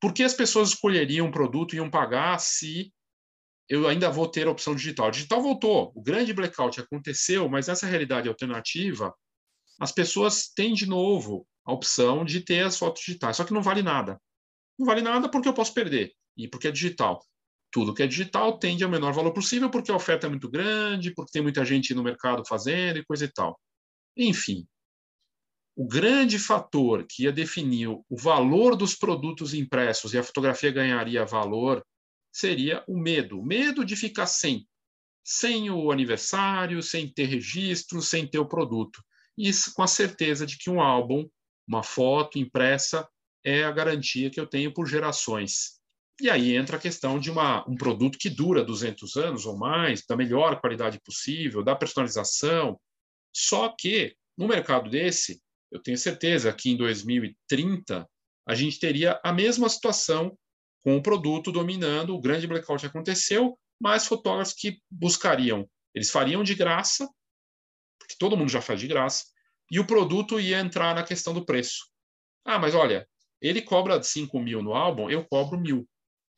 Por 0.00 0.12
que 0.12 0.22
as 0.22 0.34
pessoas 0.34 0.70
escolheriam 0.70 1.26
um 1.26 1.30
produto 1.30 1.74
e 1.74 1.76
iam 1.76 1.90
pagar 1.90 2.38
se 2.38 2.92
eu 3.68 3.86
ainda 3.86 4.10
vou 4.10 4.26
ter 4.26 4.46
a 4.46 4.50
opção 4.50 4.74
digital? 4.74 5.10
Digital 5.10 5.42
voltou, 5.42 5.92
o 5.94 6.02
grande 6.02 6.32
blackout 6.32 6.80
aconteceu, 6.80 7.48
mas 7.48 7.68
essa 7.68 7.86
realidade 7.86 8.28
alternativa 8.28 9.14
as 9.80 9.90
pessoas 9.90 10.48
têm 10.54 10.74
de 10.74 10.86
novo 10.86 11.48
a 11.64 11.72
opção 11.72 12.22
de 12.22 12.42
ter 12.42 12.66
as 12.66 12.76
fotos 12.76 13.02
digitais, 13.02 13.38
só 13.38 13.44
que 13.44 13.54
não 13.54 13.62
vale 13.62 13.82
nada. 13.82 14.20
Não 14.78 14.86
vale 14.86 15.00
nada 15.00 15.28
porque 15.28 15.48
eu 15.48 15.54
posso 15.54 15.72
perder 15.72 16.12
e 16.36 16.46
porque 16.46 16.68
é 16.68 16.70
digital. 16.70 17.24
Tudo 17.72 17.94
que 17.94 18.02
é 18.02 18.06
digital 18.06 18.58
tende 18.58 18.84
ao 18.84 18.90
menor 18.90 19.12
valor 19.14 19.32
possível 19.32 19.70
porque 19.70 19.90
a 19.90 19.96
oferta 19.96 20.26
é 20.26 20.30
muito 20.30 20.50
grande, 20.50 21.14
porque 21.14 21.32
tem 21.32 21.40
muita 21.40 21.64
gente 21.64 21.94
no 21.94 22.02
mercado 22.02 22.44
fazendo 22.46 22.98
e 22.98 23.04
coisa 23.04 23.24
e 23.24 23.32
tal. 23.32 23.58
Enfim, 24.16 24.66
o 25.80 25.86
grande 25.86 26.38
fator 26.38 27.06
que 27.08 27.22
ia 27.22 27.32
definir 27.32 27.88
o 27.88 28.04
valor 28.14 28.76
dos 28.76 28.94
produtos 28.94 29.54
impressos 29.54 30.12
e 30.12 30.18
a 30.18 30.22
fotografia 30.22 30.70
ganharia 30.70 31.24
valor 31.24 31.82
seria 32.30 32.84
o 32.86 32.98
medo, 32.98 33.40
o 33.40 33.42
medo 33.42 33.82
de 33.82 33.96
ficar 33.96 34.26
sem, 34.26 34.68
sem 35.24 35.70
o 35.70 35.90
aniversário, 35.90 36.82
sem 36.82 37.10
ter 37.10 37.24
registro, 37.24 38.02
sem 38.02 38.26
ter 38.26 38.38
o 38.38 38.46
produto. 38.46 39.02
Isso 39.38 39.72
com 39.72 39.82
a 39.82 39.86
certeza 39.86 40.44
de 40.44 40.58
que 40.58 40.68
um 40.68 40.82
álbum, 40.82 41.26
uma 41.66 41.82
foto 41.82 42.38
impressa, 42.38 43.08
é 43.42 43.64
a 43.64 43.72
garantia 43.72 44.28
que 44.28 44.38
eu 44.38 44.46
tenho 44.46 44.74
por 44.74 44.86
gerações. 44.86 45.80
E 46.20 46.28
aí 46.28 46.54
entra 46.54 46.76
a 46.76 46.80
questão 46.80 47.18
de 47.18 47.30
uma, 47.30 47.66
um 47.66 47.74
produto 47.74 48.18
que 48.18 48.28
dura 48.28 48.62
200 48.62 49.16
anos 49.16 49.46
ou 49.46 49.56
mais, 49.56 50.04
da 50.06 50.14
melhor 50.14 50.60
qualidade 50.60 51.00
possível, 51.00 51.64
da 51.64 51.74
personalização. 51.74 52.78
Só 53.34 53.70
que, 53.70 54.14
no 54.36 54.46
mercado 54.46 54.90
desse, 54.90 55.40
eu 55.70 55.80
tenho 55.80 55.96
certeza 55.96 56.52
que 56.52 56.70
em 56.70 56.76
2030 56.76 58.08
a 58.46 58.54
gente 58.54 58.78
teria 58.78 59.20
a 59.24 59.32
mesma 59.32 59.68
situação 59.68 60.36
com 60.82 60.96
o 60.96 61.02
produto 61.02 61.52
dominando, 61.52 62.14
o 62.14 62.20
grande 62.20 62.46
blackout 62.46 62.84
aconteceu, 62.84 63.58
mas 63.80 64.06
fotógrafos 64.06 64.54
que 64.54 64.78
buscariam, 64.90 65.68
eles 65.94 66.10
fariam 66.10 66.42
de 66.42 66.54
graça, 66.54 67.08
porque 67.98 68.14
todo 68.18 68.36
mundo 68.36 68.50
já 68.50 68.60
faz 68.60 68.80
de 68.80 68.86
graça, 68.86 69.24
e 69.70 69.78
o 69.78 69.86
produto 69.86 70.40
ia 70.40 70.58
entrar 70.58 70.94
na 70.94 71.02
questão 71.02 71.32
do 71.32 71.44
preço. 71.44 71.86
Ah, 72.44 72.58
mas 72.58 72.74
olha, 72.74 73.06
ele 73.40 73.62
cobra 73.62 74.02
5 74.02 74.38
mil 74.40 74.62
no 74.62 74.74
álbum, 74.74 75.08
eu 75.08 75.24
cobro 75.24 75.58
mil. 75.58 75.88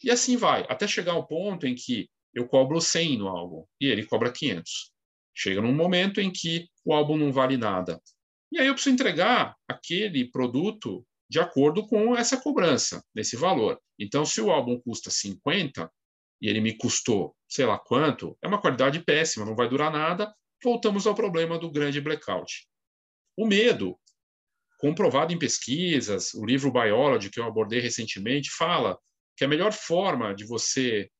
E 0.02 0.10
assim 0.10 0.36
vai, 0.36 0.66
até 0.68 0.86
chegar 0.86 1.12
ao 1.12 1.26
ponto 1.26 1.66
em 1.66 1.74
que 1.74 2.08
eu 2.34 2.46
cobro 2.46 2.80
100 2.80 3.18
no 3.18 3.28
álbum 3.28 3.64
e 3.80 3.86
ele 3.86 4.04
cobra 4.04 4.32
500. 4.32 4.92
Chega 5.34 5.62
num 5.62 5.74
momento 5.74 6.20
em 6.20 6.30
que 6.30 6.68
o 6.84 6.92
álbum 6.92 7.16
não 7.16 7.32
vale 7.32 7.56
nada. 7.56 8.00
E 8.52 8.60
aí 8.60 8.66
eu 8.66 8.74
preciso 8.74 8.94
entregar 8.94 9.56
aquele 9.66 10.30
produto 10.30 11.04
de 11.28 11.40
acordo 11.40 11.86
com 11.86 12.14
essa 12.14 12.36
cobrança, 12.36 13.02
desse 13.14 13.34
valor. 13.34 13.80
Então, 13.98 14.24
se 14.24 14.40
o 14.40 14.50
álbum 14.50 14.78
custa 14.78 15.10
50 15.10 15.90
e 16.40 16.48
ele 16.48 16.60
me 16.60 16.76
custou 16.76 17.34
sei 17.52 17.66
lá 17.66 17.78
quanto, 17.78 18.34
é 18.40 18.48
uma 18.48 18.60
qualidade 18.60 18.98
péssima, 19.04 19.44
não 19.44 19.54
vai 19.54 19.68
durar 19.68 19.92
nada. 19.92 20.34
Voltamos 20.64 21.06
ao 21.06 21.14
problema 21.14 21.58
do 21.58 21.70
grande 21.70 22.00
blackout. 22.00 22.66
O 23.36 23.46
medo, 23.46 23.98
comprovado 24.78 25.34
em 25.34 25.38
pesquisas, 25.38 26.32
o 26.32 26.46
livro 26.46 26.72
Biology, 26.72 27.28
que 27.28 27.38
eu 27.38 27.44
abordei 27.44 27.78
recentemente, 27.78 28.50
fala 28.50 28.98
que 29.36 29.44
a 29.44 29.48
melhor 29.48 29.70
forma 29.70 30.34
de 30.34 30.46
você 30.46 31.10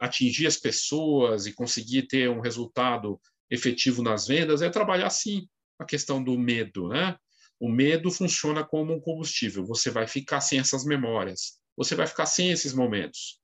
atingir 0.00 0.48
as 0.48 0.56
pessoas 0.56 1.46
e 1.46 1.52
conseguir 1.52 2.08
ter 2.08 2.28
um 2.28 2.40
resultado 2.40 3.20
efetivo 3.48 4.02
nas 4.02 4.26
vendas 4.26 4.60
é 4.60 4.68
trabalhar 4.68 5.10
sim 5.10 5.46
a 5.82 5.86
questão 5.86 6.22
do 6.22 6.38
medo, 6.38 6.88
né? 6.88 7.16
O 7.60 7.68
medo 7.68 8.10
funciona 8.10 8.64
como 8.64 8.92
um 8.92 9.00
combustível. 9.00 9.64
Você 9.66 9.90
vai 9.90 10.06
ficar 10.08 10.40
sem 10.40 10.58
essas 10.58 10.84
memórias, 10.84 11.60
você 11.76 11.94
vai 11.94 12.06
ficar 12.06 12.26
sem 12.26 12.50
esses 12.50 12.72
momentos. 12.72 13.40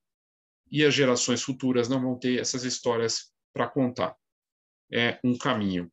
E 0.71 0.85
as 0.85 0.93
gerações 0.93 1.43
futuras 1.43 1.89
não 1.89 2.01
vão 2.01 2.19
ter 2.19 2.41
essas 2.41 2.65
histórias 2.65 3.33
para 3.53 3.69
contar. 3.69 4.15
É 4.93 5.19
um 5.23 5.37
caminho. 5.37 5.91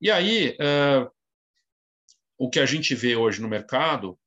E 0.00 0.10
aí, 0.10 0.56
uh, 0.60 1.10
o 2.38 2.50
que 2.50 2.60
a 2.60 2.66
gente 2.66 2.94
vê 2.94 3.16
hoje 3.16 3.40
no 3.40 3.48
mercado 3.48 4.18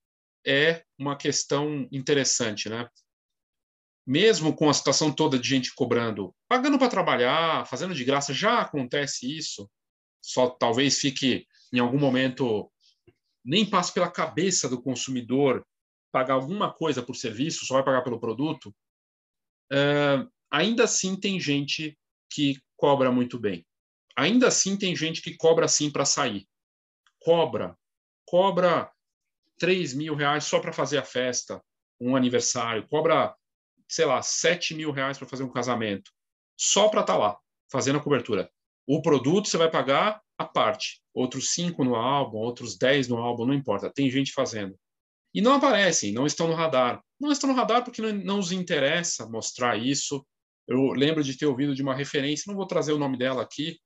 é 0.45 0.83
uma 0.97 1.15
questão 1.15 1.87
interessante, 1.91 2.69
né? 2.69 2.89
Mesmo 4.05 4.55
com 4.55 4.69
a 4.69 4.73
situação 4.73 5.13
toda 5.13 5.37
de 5.37 5.47
gente 5.47 5.73
cobrando, 5.75 6.35
pagando 6.47 6.79
para 6.79 6.89
trabalhar, 6.89 7.67
fazendo 7.67 7.93
de 7.93 8.03
graça, 8.03 8.33
já 8.33 8.61
acontece 8.61 9.37
isso. 9.37 9.69
Só 10.21 10.49
talvez 10.49 10.99
fique 10.99 11.45
em 11.73 11.79
algum 11.79 11.99
momento 11.99 12.71
nem 13.43 13.67
passe 13.67 13.93
pela 13.93 14.11
cabeça 14.11 14.67
do 14.67 14.81
consumidor 14.81 15.65
pagar 16.11 16.33
alguma 16.33 16.73
coisa 16.73 17.01
por 17.01 17.15
serviço, 17.15 17.65
só 17.65 17.75
vai 17.75 17.83
pagar 17.83 18.03
pelo 18.03 18.19
produto. 18.19 18.73
Uh, 19.71 20.29
ainda 20.51 20.85
assim 20.85 21.19
tem 21.19 21.39
gente 21.39 21.97
que 22.29 22.59
cobra 22.75 23.11
muito 23.11 23.39
bem. 23.39 23.65
Ainda 24.15 24.47
assim 24.47 24.75
tem 24.77 24.95
gente 24.95 25.21
que 25.21 25.35
cobra 25.37 25.67
sim 25.67 25.91
para 25.91 26.05
sair. 26.05 26.47
Cobra, 27.21 27.77
cobra 28.25 28.91
3 29.59 29.93
mil 29.93 30.15
reais 30.15 30.45
só 30.45 30.59
para 30.59 30.73
fazer 30.73 30.97
a 30.97 31.03
festa, 31.03 31.63
um 31.99 32.15
aniversário, 32.15 32.87
cobra, 32.87 33.35
sei 33.87 34.05
lá, 34.05 34.21
7 34.21 34.73
mil 34.73 34.91
reais 34.91 35.17
para 35.17 35.27
fazer 35.27 35.43
um 35.43 35.51
casamento, 35.51 36.11
só 36.57 36.89
para 36.89 37.01
estar 37.01 37.13
tá 37.13 37.19
lá, 37.19 37.39
fazendo 37.71 37.99
a 37.99 38.03
cobertura. 38.03 38.49
O 38.91 39.03
produto 39.03 39.47
você 39.47 39.55
vai 39.55 39.69
pagar 39.69 40.19
a 40.35 40.43
parte, 40.43 40.99
outros 41.13 41.51
5 41.51 41.83
no 41.83 41.93
álbum, 41.93 42.39
outros 42.39 42.75
10 42.75 43.07
no 43.07 43.17
álbum, 43.17 43.45
não 43.45 43.53
importa, 43.53 43.93
tem 43.93 44.09
gente 44.09 44.33
fazendo. 44.33 44.75
E 45.31 45.41
não 45.41 45.53
aparecem, 45.53 46.11
não 46.11 46.25
estão 46.25 46.47
no 46.47 46.55
radar. 46.55 46.99
Não 47.21 47.31
estão 47.31 47.51
no 47.51 47.55
radar 47.55 47.83
porque 47.83 48.01
não, 48.01 48.11
não 48.11 48.39
os 48.39 48.51
interessa 48.51 49.29
mostrar 49.29 49.77
isso. 49.77 50.25
Eu 50.67 50.87
lembro 50.93 51.23
de 51.23 51.37
ter 51.37 51.45
ouvido 51.45 51.75
de 51.75 51.83
uma 51.83 51.93
referência, 51.93 52.45
não 52.47 52.55
vou 52.55 52.65
trazer 52.65 52.91
o 52.91 52.97
nome 52.97 53.15
dela 53.15 53.43
aqui, 53.43 53.77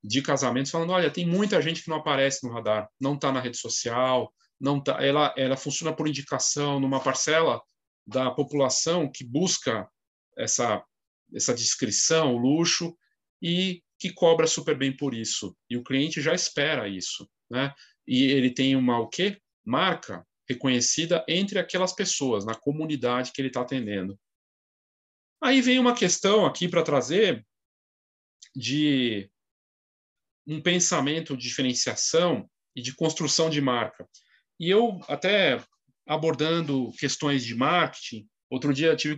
de 0.00 0.22
casamentos, 0.22 0.70
falando: 0.70 0.92
olha, 0.92 1.10
tem 1.10 1.26
muita 1.26 1.60
gente 1.60 1.82
que 1.82 1.90
não 1.90 1.96
aparece 1.96 2.46
no 2.46 2.52
radar, 2.52 2.88
não 3.00 3.14
está 3.14 3.32
na 3.32 3.40
rede 3.40 3.56
social, 3.56 4.32
não 4.60 4.80
tá, 4.80 5.04
ela, 5.04 5.34
ela 5.36 5.56
funciona 5.56 5.92
por 5.92 6.06
indicação 6.06 6.78
numa 6.78 7.00
parcela 7.00 7.60
da 8.06 8.30
população 8.30 9.10
que 9.12 9.24
busca 9.24 9.90
essa, 10.38 10.84
essa 11.34 11.52
descrição, 11.52 12.36
o 12.36 12.38
luxo, 12.38 12.96
e 13.42 13.82
que 14.02 14.12
cobra 14.12 14.48
super 14.48 14.76
bem 14.76 14.94
por 14.94 15.14
isso. 15.14 15.56
E 15.70 15.76
o 15.76 15.84
cliente 15.84 16.20
já 16.20 16.34
espera 16.34 16.88
isso. 16.88 17.30
Né? 17.48 17.72
E 18.04 18.24
ele 18.24 18.50
tem 18.50 18.74
uma 18.74 18.98
o 18.98 19.08
quê? 19.08 19.40
marca 19.64 20.26
reconhecida 20.48 21.24
entre 21.28 21.56
aquelas 21.56 21.92
pessoas, 21.92 22.44
na 22.44 22.52
comunidade 22.52 23.30
que 23.30 23.40
ele 23.40 23.46
está 23.46 23.60
atendendo. 23.60 24.18
Aí 25.40 25.60
vem 25.60 25.78
uma 25.78 25.94
questão 25.94 26.44
aqui 26.44 26.66
para 26.66 26.82
trazer 26.82 27.46
de 28.56 29.30
um 30.44 30.60
pensamento 30.60 31.36
de 31.36 31.44
diferenciação 31.44 32.50
e 32.74 32.82
de 32.82 32.92
construção 32.96 33.48
de 33.48 33.60
marca. 33.60 34.04
E 34.58 34.68
eu, 34.68 34.98
até 35.06 35.64
abordando 36.04 36.90
questões 36.98 37.44
de 37.44 37.54
marketing, 37.54 38.28
outro 38.50 38.74
dia 38.74 38.96
tive 38.96 39.16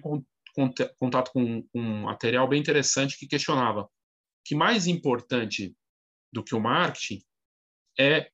contato 0.99 1.33
com 1.33 1.67
um 1.75 2.03
material 2.03 2.47
bem 2.47 2.61
interessante 2.61 3.19
que 3.19 3.27
questionava 3.27 3.89
que 4.45 4.55
mais 4.55 4.87
importante 4.87 5.75
do 6.33 6.45
que 6.45 6.55
o 6.55 6.61
marketing 6.61 7.25
é 7.99 8.31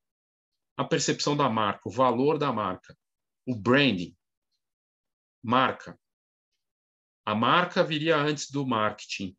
a 0.76 0.84
percepção 0.84 1.36
da 1.36 1.48
marca, 1.48 1.88
o 1.88 1.92
valor 1.92 2.38
da 2.38 2.52
marca, 2.52 2.96
o 3.46 3.54
branding, 3.54 4.16
marca. 5.42 5.98
A 7.24 7.34
marca 7.34 7.84
viria 7.84 8.16
antes 8.16 8.50
do 8.50 8.66
marketing. 8.66 9.36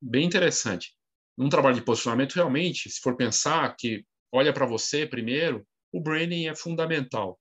Bem 0.00 0.24
interessante. 0.24 0.96
Num 1.36 1.48
trabalho 1.48 1.74
de 1.74 1.84
posicionamento, 1.84 2.34
realmente, 2.34 2.88
se 2.88 3.00
for 3.00 3.16
pensar 3.16 3.74
que 3.76 4.06
olha 4.32 4.52
para 4.52 4.66
você 4.66 5.06
primeiro, 5.06 5.66
o 5.92 6.00
branding 6.00 6.46
é 6.46 6.54
fundamental. 6.54 7.38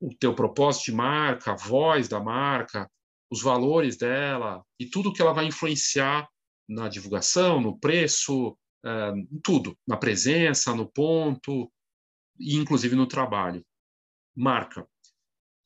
O 0.00 0.14
teu 0.14 0.34
propósito 0.34 0.86
de 0.86 0.92
marca, 0.92 1.52
a 1.52 1.56
voz 1.56 2.08
da 2.08 2.20
marca, 2.20 2.90
os 3.30 3.42
valores 3.42 3.96
dela 3.96 4.64
e 4.78 4.86
tudo 4.86 5.12
que 5.12 5.22
ela 5.22 5.32
vai 5.32 5.46
influenciar 5.46 6.28
na 6.70 6.88
divulgação, 6.88 7.60
no 7.60 7.78
preço, 7.78 8.56
é, 8.84 9.12
tudo, 9.42 9.76
na 9.86 9.96
presença, 9.96 10.74
no 10.74 10.90
ponto 10.90 11.70
e 12.38 12.56
inclusive 12.56 12.94
no 12.94 13.06
trabalho. 13.06 13.64
Marca. 14.34 14.86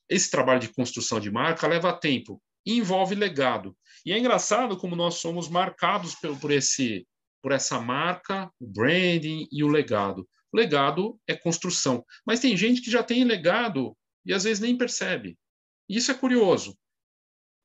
Esse 0.08 0.30
trabalho 0.30 0.60
de 0.60 0.72
construção 0.72 1.20
de 1.20 1.30
marca 1.30 1.66
leva 1.66 1.92
tempo 1.92 2.42
e 2.66 2.78
envolve 2.78 3.14
legado. 3.14 3.76
E 4.04 4.12
é 4.12 4.18
engraçado 4.18 4.76
como 4.76 4.96
nós 4.96 5.16
somos 5.16 5.48
marcados 5.48 6.14
por, 6.14 6.38
por 6.40 6.50
esse 6.50 7.06
por 7.42 7.52
essa 7.52 7.78
marca, 7.78 8.50
o 8.58 8.66
branding 8.66 9.46
e 9.52 9.62
o 9.62 9.68
legado 9.68 10.26
legado 10.54 11.20
é 11.26 11.34
construção. 11.34 12.04
Mas 12.24 12.38
tem 12.38 12.56
gente 12.56 12.80
que 12.80 12.90
já 12.90 13.02
tem 13.02 13.24
legado 13.24 13.96
e 14.24 14.32
às 14.32 14.44
vezes 14.44 14.60
nem 14.60 14.78
percebe. 14.78 15.36
Isso 15.88 16.12
é 16.12 16.14
curioso. 16.14 16.78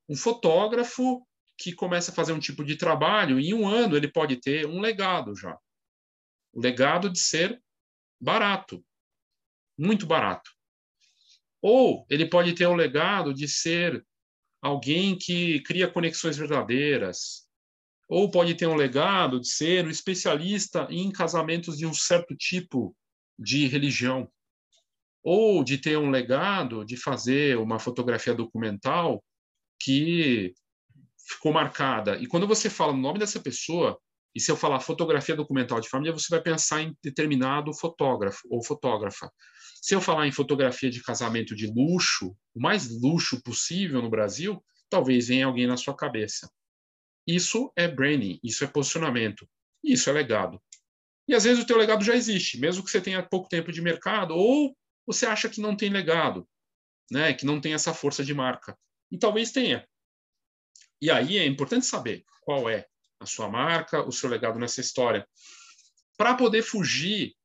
Um 0.10 0.15
fotógrafo 0.15 1.25
que 1.59 1.73
começa 1.73 2.11
a 2.11 2.15
fazer 2.15 2.31
um 2.31 2.39
tipo 2.39 2.63
de 2.63 2.77
trabalho, 2.77 3.37
em 3.37 3.53
um 3.53 3.67
ano 3.67 3.97
ele 3.97 4.07
pode 4.07 4.37
ter 4.37 4.65
um 4.65 4.79
legado 4.79 5.35
já. 5.35 5.57
O 6.53 6.61
legado 6.61 7.09
de 7.09 7.19
ser 7.19 7.61
barato, 8.19 8.83
muito 9.77 10.07
barato. 10.07 10.49
Ou 11.61 12.05
ele 12.09 12.25
pode 12.25 12.53
ter 12.53 12.65
o 12.65 12.73
legado 12.73 13.33
de 13.33 13.45
ser 13.47 14.05
alguém 14.61 15.17
que 15.17 15.61
cria 15.61 15.91
conexões 15.91 16.37
verdadeiras, 16.37 17.45
ou 18.07 18.31
pode 18.31 18.55
ter 18.55 18.65
um 18.65 18.75
legado 18.75 19.39
de 19.39 19.49
ser 19.49 19.85
um 19.85 19.89
especialista 19.89 20.87
em 20.89 21.11
casamentos 21.11 21.77
de 21.77 21.85
um 21.85 21.93
certo 21.93 22.35
tipo 22.35 22.95
de 23.37 23.67
religião, 23.67 24.31
ou 25.21 25.61
de 25.61 25.77
ter 25.77 25.97
um 25.97 26.09
legado 26.09 26.85
de 26.85 26.95
fazer 26.95 27.57
uma 27.57 27.79
fotografia 27.79 28.33
documental 28.33 29.21
que 29.77 30.53
ficou 31.29 31.53
marcada. 31.53 32.17
E 32.17 32.27
quando 32.27 32.48
você 32.48 32.69
fala 32.69 32.93
o 32.93 32.98
nome 32.98 33.19
dessa 33.19 33.39
pessoa, 33.39 34.00
E 34.36 34.39
se 34.39 34.51
eu 34.51 34.57
falar 34.57 34.79
fotografia 34.79 35.36
documental 35.36 35.79
de 35.79 35.89
família, 35.89 36.13
você 36.13 36.27
vai 36.29 36.41
pensar 36.41 36.81
em 36.81 36.95
determinado 37.03 37.74
fotógrafo 37.74 38.48
ou 38.50 38.63
fotógrafa. 38.63 39.31
Se 39.81 39.95
eu 39.95 40.01
falar 40.01 40.27
em 40.27 40.31
fotografia 40.31 40.89
de 40.89 41.01
casamento 41.01 41.55
de 41.55 41.67
luxo, 41.67 42.36
o 42.53 42.62
mais 42.62 42.89
luxo 43.01 43.41
possível 43.41 44.01
no 44.01 44.09
Brasil, 44.09 44.63
talvez 44.89 45.27
venha 45.27 45.45
alguém 45.45 45.65
na 45.65 45.77
sua 45.77 45.95
cabeça. 45.95 46.50
Isso 47.25 47.71
é 47.75 47.88
branding, 47.88 48.39
isso 48.43 48.63
é 48.63 48.67
posicionamento, 48.67 49.48
isso 49.83 50.09
é 50.09 50.13
legado. 50.13 50.62
E 51.27 51.33
às 51.33 51.43
vezes 51.43 51.63
o 51.63 51.67
teu 51.67 51.77
legado 51.77 52.03
já 52.03 52.15
existe, 52.15 52.59
mesmo 52.59 52.83
que 52.83 52.89
você 52.89 53.00
tenha 53.00 53.21
pouco 53.21 53.48
tempo 53.48 53.71
de 53.71 53.81
mercado, 53.81 54.33
ou 54.36 54.75
você 55.05 55.25
acha 55.25 55.48
que 55.48 55.62
não 55.62 55.75
tem 55.75 55.89
legado, 55.89 56.48
né, 57.12 57.33
que 57.33 57.45
não 57.45 57.62
tem 57.62 57.74
essa 57.74 57.93
força 57.93 58.24
de 58.24 58.33
marca. 58.33 58.77
E 59.12 59.17
talvez 59.17 59.51
tenha. 59.51 59.88
E 61.01 61.09
aí 61.09 61.37
é 61.37 61.45
importante 61.45 61.85
saber 61.85 62.23
qual 62.41 62.69
é 62.69 62.85
a 63.19 63.25
sua 63.25 63.49
marca, 63.49 64.05
o 64.07 64.11
seu 64.11 64.29
legado 64.29 64.59
nessa 64.59 64.81
história, 64.81 65.27
para 66.17 66.35
poder 66.35 66.61
fugir 66.61 67.35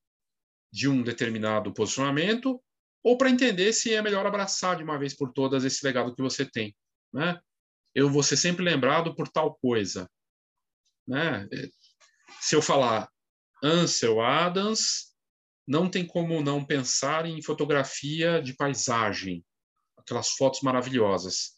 de 0.72 0.88
um 0.88 1.02
determinado 1.02 1.72
posicionamento 1.72 2.60
ou 3.02 3.16
para 3.16 3.30
entender 3.30 3.72
se 3.72 3.92
é 3.92 4.02
melhor 4.02 4.26
abraçar 4.26 4.76
de 4.76 4.82
uma 4.82 4.98
vez 4.98 5.14
por 5.14 5.32
todas 5.32 5.64
esse 5.64 5.84
legado 5.84 6.14
que 6.14 6.22
você 6.22 6.44
tem, 6.44 6.74
né? 7.12 7.40
Eu 7.94 8.10
vou 8.10 8.22
ser 8.22 8.36
sempre 8.36 8.64
lembrado 8.64 9.14
por 9.14 9.28
tal 9.28 9.54
coisa, 9.56 10.10
né? 11.06 11.48
Se 12.40 12.56
eu 12.56 12.62
falar 12.62 13.08
Ansel 13.62 14.20
Adams, 14.20 15.14
não 15.66 15.88
tem 15.88 16.06
como 16.06 16.42
não 16.42 16.64
pensar 16.64 17.26
em 17.26 17.42
fotografia 17.42 18.42
de 18.42 18.54
paisagem, 18.54 19.44
aquelas 19.96 20.30
fotos 20.30 20.60
maravilhosas. 20.60 21.53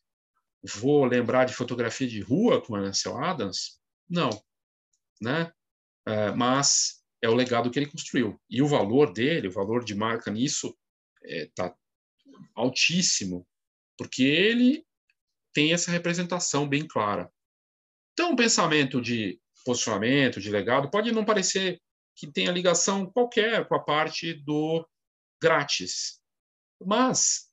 Vou 0.74 1.04
lembrar 1.04 1.44
de 1.44 1.54
fotografia 1.54 2.08
de 2.08 2.20
rua 2.20 2.60
com 2.60 2.74
Ansel 2.74 3.16
Adams? 3.16 3.80
Não, 4.08 4.30
né? 5.20 5.52
É, 6.06 6.30
mas 6.32 7.02
é 7.22 7.28
o 7.28 7.34
legado 7.34 7.70
que 7.70 7.78
ele 7.78 7.90
construiu 7.90 8.40
e 8.48 8.62
o 8.62 8.66
valor 8.66 9.12
dele, 9.12 9.48
o 9.48 9.52
valor 9.52 9.84
de 9.84 9.94
marca 9.94 10.30
nisso, 10.30 10.76
está 11.22 11.66
é, 11.66 11.74
altíssimo, 12.54 13.46
porque 13.96 14.22
ele 14.22 14.86
tem 15.52 15.72
essa 15.72 15.90
representação 15.90 16.68
bem 16.68 16.86
clara. 16.86 17.32
Então, 18.12 18.32
o 18.32 18.36
pensamento 18.36 19.00
de 19.00 19.40
posicionamento, 19.64 20.40
de 20.40 20.50
legado, 20.50 20.90
pode 20.90 21.12
não 21.12 21.24
parecer 21.24 21.80
que 22.14 22.26
tenha 22.26 22.52
ligação 22.52 23.10
qualquer 23.10 23.66
com 23.66 23.74
a 23.74 23.82
parte 23.82 24.32
do 24.32 24.86
grátis. 25.40 26.20
Mas, 26.80 27.50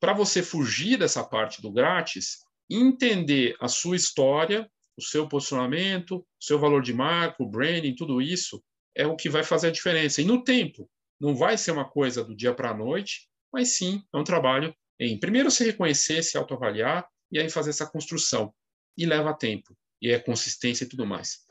para 0.00 0.12
você 0.12 0.42
fugir 0.42 0.98
dessa 0.98 1.24
parte 1.24 1.62
do 1.62 1.72
grátis, 1.72 2.45
entender 2.70 3.56
a 3.60 3.68
sua 3.68 3.96
história, 3.96 4.70
o 4.96 5.02
seu 5.02 5.28
posicionamento, 5.28 6.16
o 6.16 6.26
seu 6.40 6.58
valor 6.58 6.82
de 6.82 6.92
marca, 6.92 7.42
o 7.42 7.48
branding, 7.48 7.94
tudo 7.94 8.20
isso, 8.20 8.62
é 8.94 9.06
o 9.06 9.16
que 9.16 9.28
vai 9.28 9.44
fazer 9.44 9.68
a 9.68 9.72
diferença. 9.72 10.22
E 10.22 10.24
no 10.24 10.42
tempo, 10.42 10.88
não 11.20 11.34
vai 11.34 11.56
ser 11.56 11.70
uma 11.70 11.88
coisa 11.88 12.24
do 12.24 12.34
dia 12.34 12.54
para 12.54 12.70
a 12.70 12.76
noite, 12.76 13.28
mas 13.52 13.76
sim 13.76 14.02
é 14.12 14.18
um 14.18 14.24
trabalho 14.24 14.74
em, 14.98 15.18
primeiro, 15.18 15.50
se 15.50 15.64
reconhecer, 15.64 16.22
se 16.22 16.38
autoavaliar, 16.38 17.06
e 17.30 17.38
aí 17.38 17.50
fazer 17.50 17.70
essa 17.70 17.86
construção. 17.86 18.52
E 18.96 19.04
leva 19.04 19.34
tempo, 19.34 19.76
e 20.00 20.10
é 20.10 20.18
consistência 20.18 20.84
e 20.84 20.88
tudo 20.88 21.06
mais. 21.06 21.44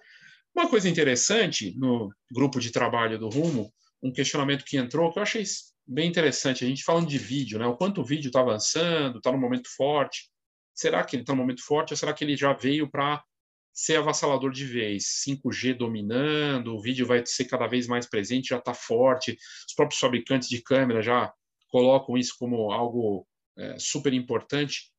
Uma 0.55 0.69
coisa 0.69 0.89
interessante 0.89 1.75
no 1.77 2.11
grupo 2.31 2.59
de 2.59 2.71
trabalho 2.71 3.19
do 3.19 3.29
Rumo, 3.29 3.71
um 4.01 4.11
questionamento 4.11 4.65
que 4.65 4.77
entrou, 4.77 5.11
que 5.11 5.19
eu 5.19 5.23
achei 5.23 5.43
bem 5.85 6.09
interessante, 6.09 6.63
a 6.63 6.67
gente 6.67 6.83
falando 6.83 7.07
de 7.07 7.17
vídeo, 7.17 7.59
né? 7.59 7.67
O 7.67 7.75
quanto 7.75 8.01
o 8.01 8.05
vídeo 8.05 8.29
está 8.29 8.39
avançando, 8.39 9.17
está 9.17 9.31
no 9.31 9.37
momento 9.37 9.69
forte. 9.75 10.29
Será 10.75 11.03
que 11.03 11.15
ele 11.15 11.23
está 11.23 11.33
no 11.33 11.41
momento 11.41 11.63
forte 11.63 11.93
ou 11.93 11.97
será 11.97 12.13
que 12.13 12.23
ele 12.23 12.35
já 12.35 12.51
veio 12.53 12.89
para 12.89 13.23
ser 13.73 13.97
avassalador 13.97 14.51
de 14.51 14.65
vez? 14.65 15.23
5G 15.25 15.73
dominando, 15.73 16.75
o 16.75 16.81
vídeo 16.81 17.07
vai 17.07 17.25
ser 17.25 17.45
cada 17.45 17.65
vez 17.65 17.87
mais 17.87 18.05
presente, 18.05 18.49
já 18.49 18.57
está 18.57 18.73
forte. 18.73 19.37
Os 19.67 19.73
próprios 19.73 19.99
fabricantes 19.99 20.49
de 20.49 20.61
câmera 20.61 21.01
já 21.01 21.33
colocam 21.69 22.17
isso 22.17 22.35
como 22.37 22.71
algo 22.71 23.25
é, 23.57 23.79
super 23.79 24.13
importante. 24.13 24.91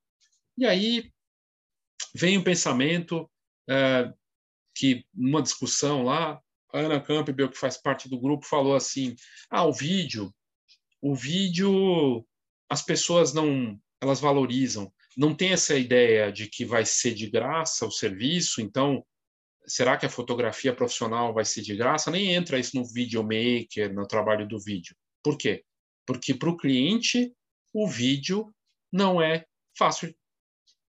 E 0.57 0.65
aí 0.65 1.13
vem 2.15 2.39
o 2.39 2.45
pensamento 2.45 3.31
é, 3.69 4.11
que 4.75 5.05
numa 5.15 5.43
discussão 5.43 6.03
lá, 6.03 6.41
a 6.73 6.79
Ana 6.79 7.01
Campbell, 7.01 7.51
que 7.51 7.59
faz 7.59 7.77
parte 7.77 8.09
do 8.09 8.21
grupo, 8.21 8.47
falou 8.47 8.75
assim: 8.75 9.15
ah, 9.51 9.65
o 9.65 9.73
vídeo, 9.73 10.35
o 11.01 11.15
vídeo, 11.15 12.27
as 12.69 12.83
pessoas 12.83 13.33
não, 13.33 13.79
elas 14.01 14.21
valorizam, 14.21 14.93
não 15.17 15.35
tem 15.35 15.53
essa 15.53 15.77
ideia 15.77 16.31
de 16.31 16.49
que 16.49 16.65
vai 16.65 16.85
ser 16.85 17.15
de 17.15 17.29
graça 17.29 17.87
o 17.87 17.91
serviço, 17.91 18.61
então 18.61 19.05
será 19.67 19.97
que 19.97 20.07
a 20.07 20.11
fotografia 20.11 20.75
profissional 20.75 21.33
vai 21.33 21.45
ser 21.45 21.63
de 21.63 21.75
graça? 21.75 22.11
Nem 22.11 22.35
entra 22.35 22.59
isso 22.59 22.77
no 22.77 22.85
videomaker, 22.85 23.93
no 23.93 24.07
trabalho 24.07 24.47
do 24.47 24.61
vídeo. 24.61 24.95
Por 25.23 25.39
quê? 25.39 25.65
Porque 26.07 26.35
para 26.35 26.51
o 26.51 26.57
cliente 26.57 27.33
o 27.73 27.89
vídeo 27.89 28.55
não 28.93 29.21
é 29.21 29.45
fácil, 29.77 30.15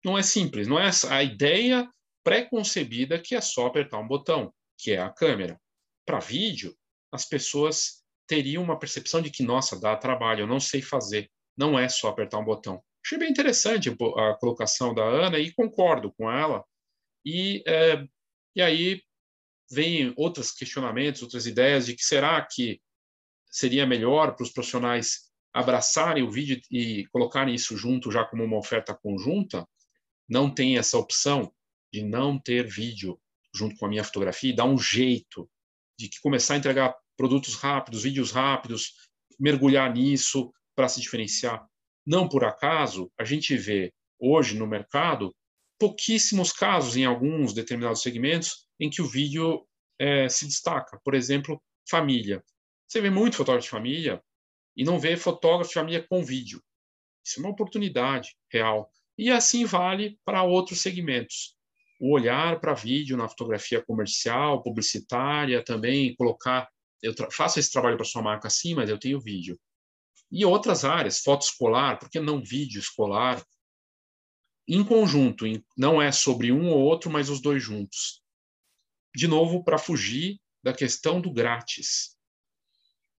não 0.05 0.19
é 0.19 0.23
simples, 0.23 0.69
não 0.69 0.79
é 0.79 0.91
a 1.11 1.23
ideia 1.23 1.89
pré-concebida 2.23 3.21
que 3.21 3.35
é 3.35 3.41
só 3.41 3.67
apertar 3.67 3.99
um 3.99 4.07
botão, 4.07 4.53
que 4.77 4.93
é 4.93 4.99
a 4.99 5.11
câmera. 5.11 5.61
Para 6.05 6.19
vídeo, 6.19 6.77
as 7.11 7.25
pessoas 7.25 8.05
teriam 8.27 8.63
uma 8.63 8.79
percepção 8.79 9.23
de 9.23 9.31
que, 9.31 9.43
nossa, 9.43 9.81
dá 9.81 9.97
trabalho, 9.97 10.43
eu 10.43 10.47
não 10.47 10.61
sei 10.61 10.83
fazer, 10.83 11.31
não 11.57 11.79
é 11.79 11.89
só 11.89 12.09
apertar 12.09 12.39
um 12.39 12.45
botão. 12.45 12.83
Achei 13.07 13.19
bem 13.19 13.31
interessante 13.31 13.89
a 13.89 14.35
colocação 14.35 14.93
da 14.93 15.05
Ana 15.05 15.39
e 15.39 15.55
concordo 15.55 16.13
com 16.15 16.29
ela. 16.29 16.65
E, 17.25 17.63
é, 17.65 18.05
e 18.57 18.61
aí 18.61 19.01
vem 19.71 20.13
outros 20.17 20.51
questionamentos, 20.51 21.23
outras 21.23 21.47
ideias 21.47 21.87
de 21.87 21.95
que 21.95 22.03
será 22.03 22.45
que 22.45 22.83
seria 23.49 23.87
melhor 23.87 24.35
para 24.35 24.43
os 24.43 24.51
profissionais 24.51 25.31
abraçarem 25.55 26.25
o 26.25 26.31
vídeo 26.33 26.61
e 26.69 27.07
colocarem 27.13 27.55
isso 27.55 27.77
junto 27.77 28.11
já 28.11 28.25
como 28.25 28.43
uma 28.43 28.59
oferta 28.59 28.93
conjunta? 28.93 29.65
Não 30.29 30.53
tem 30.53 30.77
essa 30.77 30.99
opção 30.99 31.55
de 31.93 32.03
não 32.03 32.37
ter 32.37 32.67
vídeo 32.67 33.21
junto 33.55 33.77
com 33.77 33.87
a 33.87 33.89
minha 33.89 34.03
fotografia 34.03 34.51
e 34.51 34.57
dar 34.57 34.65
um 34.65 34.79
jeito 34.79 35.49
de 35.97 36.09
que 36.09 36.21
começar 36.21 36.55
a 36.55 36.57
entregar 36.57 36.93
produtos 37.17 37.55
rápidos, 37.55 38.03
vídeos 38.03 38.33
rápidos, 38.33 38.95
mergulhar 39.39 39.95
nisso 39.95 40.53
para 40.75 40.89
se 40.89 41.01
diferenciar. 41.01 41.65
Não 42.07 42.29
por 42.29 42.45
acaso, 42.45 43.11
a 43.19 43.25
gente 43.25 43.57
vê 43.57 43.93
hoje 44.19 44.57
no 44.57 44.67
mercado 44.67 45.35
pouquíssimos 45.79 46.53
casos 46.53 46.97
em 46.97 47.05
alguns 47.05 47.53
determinados 47.53 48.01
segmentos 48.01 48.67
em 48.79 48.89
que 48.89 49.03
o 49.03 49.07
vídeo 49.07 49.67
é, 49.99 50.29
se 50.29 50.47
destaca. 50.47 51.01
Por 51.05 51.15
exemplo, 51.15 51.61
família. 51.89 52.43
Você 52.87 53.01
vê 53.01 53.11
muito 53.11 53.37
fotógrafo 53.37 53.65
de 53.65 53.71
família 53.71 54.23
e 54.77 54.85
não 54.85 54.99
vê 54.99 55.17
fotógrafo 55.17 55.69
de 55.69 55.75
família 55.75 56.07
com 56.09 56.25
vídeo. 56.25 56.63
Isso 57.25 57.41
é 57.41 57.43
uma 57.43 57.51
oportunidade 57.51 58.37
real. 58.53 58.91
E 59.19 59.31
assim 59.31 59.65
vale 59.65 60.19
para 60.25 60.43
outros 60.43 60.81
segmentos 60.81 61.57
o 61.99 62.13
olhar 62.13 62.61
para 62.61 62.75
vídeo 62.75 63.17
na 63.17 63.29
fotografia 63.29 63.83
comercial, 63.83 64.63
publicitária, 64.63 65.65
também 65.65 66.15
colocar. 66.15 66.69
Eu 67.03 67.15
faço 67.33 67.59
esse 67.59 67.73
trabalho 67.73 67.97
para 67.97 68.05
sua 68.05 68.23
marca 68.23 68.51
sim, 68.51 68.75
mas 68.75 68.91
eu 68.91 68.99
tenho 68.99 69.21
vídeo. 69.21 69.59
E 70.37 70.45
outras 70.45 70.85
áreas, 70.85 71.21
foto 71.21 71.47
escolar, 71.47 71.99
por 71.99 72.11
que 72.11 72.21
não 72.21 72.45
vídeo 72.45 72.79
escolar? 72.79 73.43
Em 74.69 74.85
conjunto, 74.85 75.47
não 75.75 76.03
é 76.03 76.13
sobre 76.13 76.53
um 76.53 76.69
ou 76.69 76.79
outro, 76.79 77.11
mas 77.11 77.31
os 77.31 77.41
dois 77.41 77.63
juntos. 77.63 78.23
De 79.15 79.27
novo, 79.27 79.65
para 79.65 79.79
fugir 79.79 80.39
da 80.63 80.75
questão 80.75 81.23
do 81.23 81.33
grátis. 81.33 82.19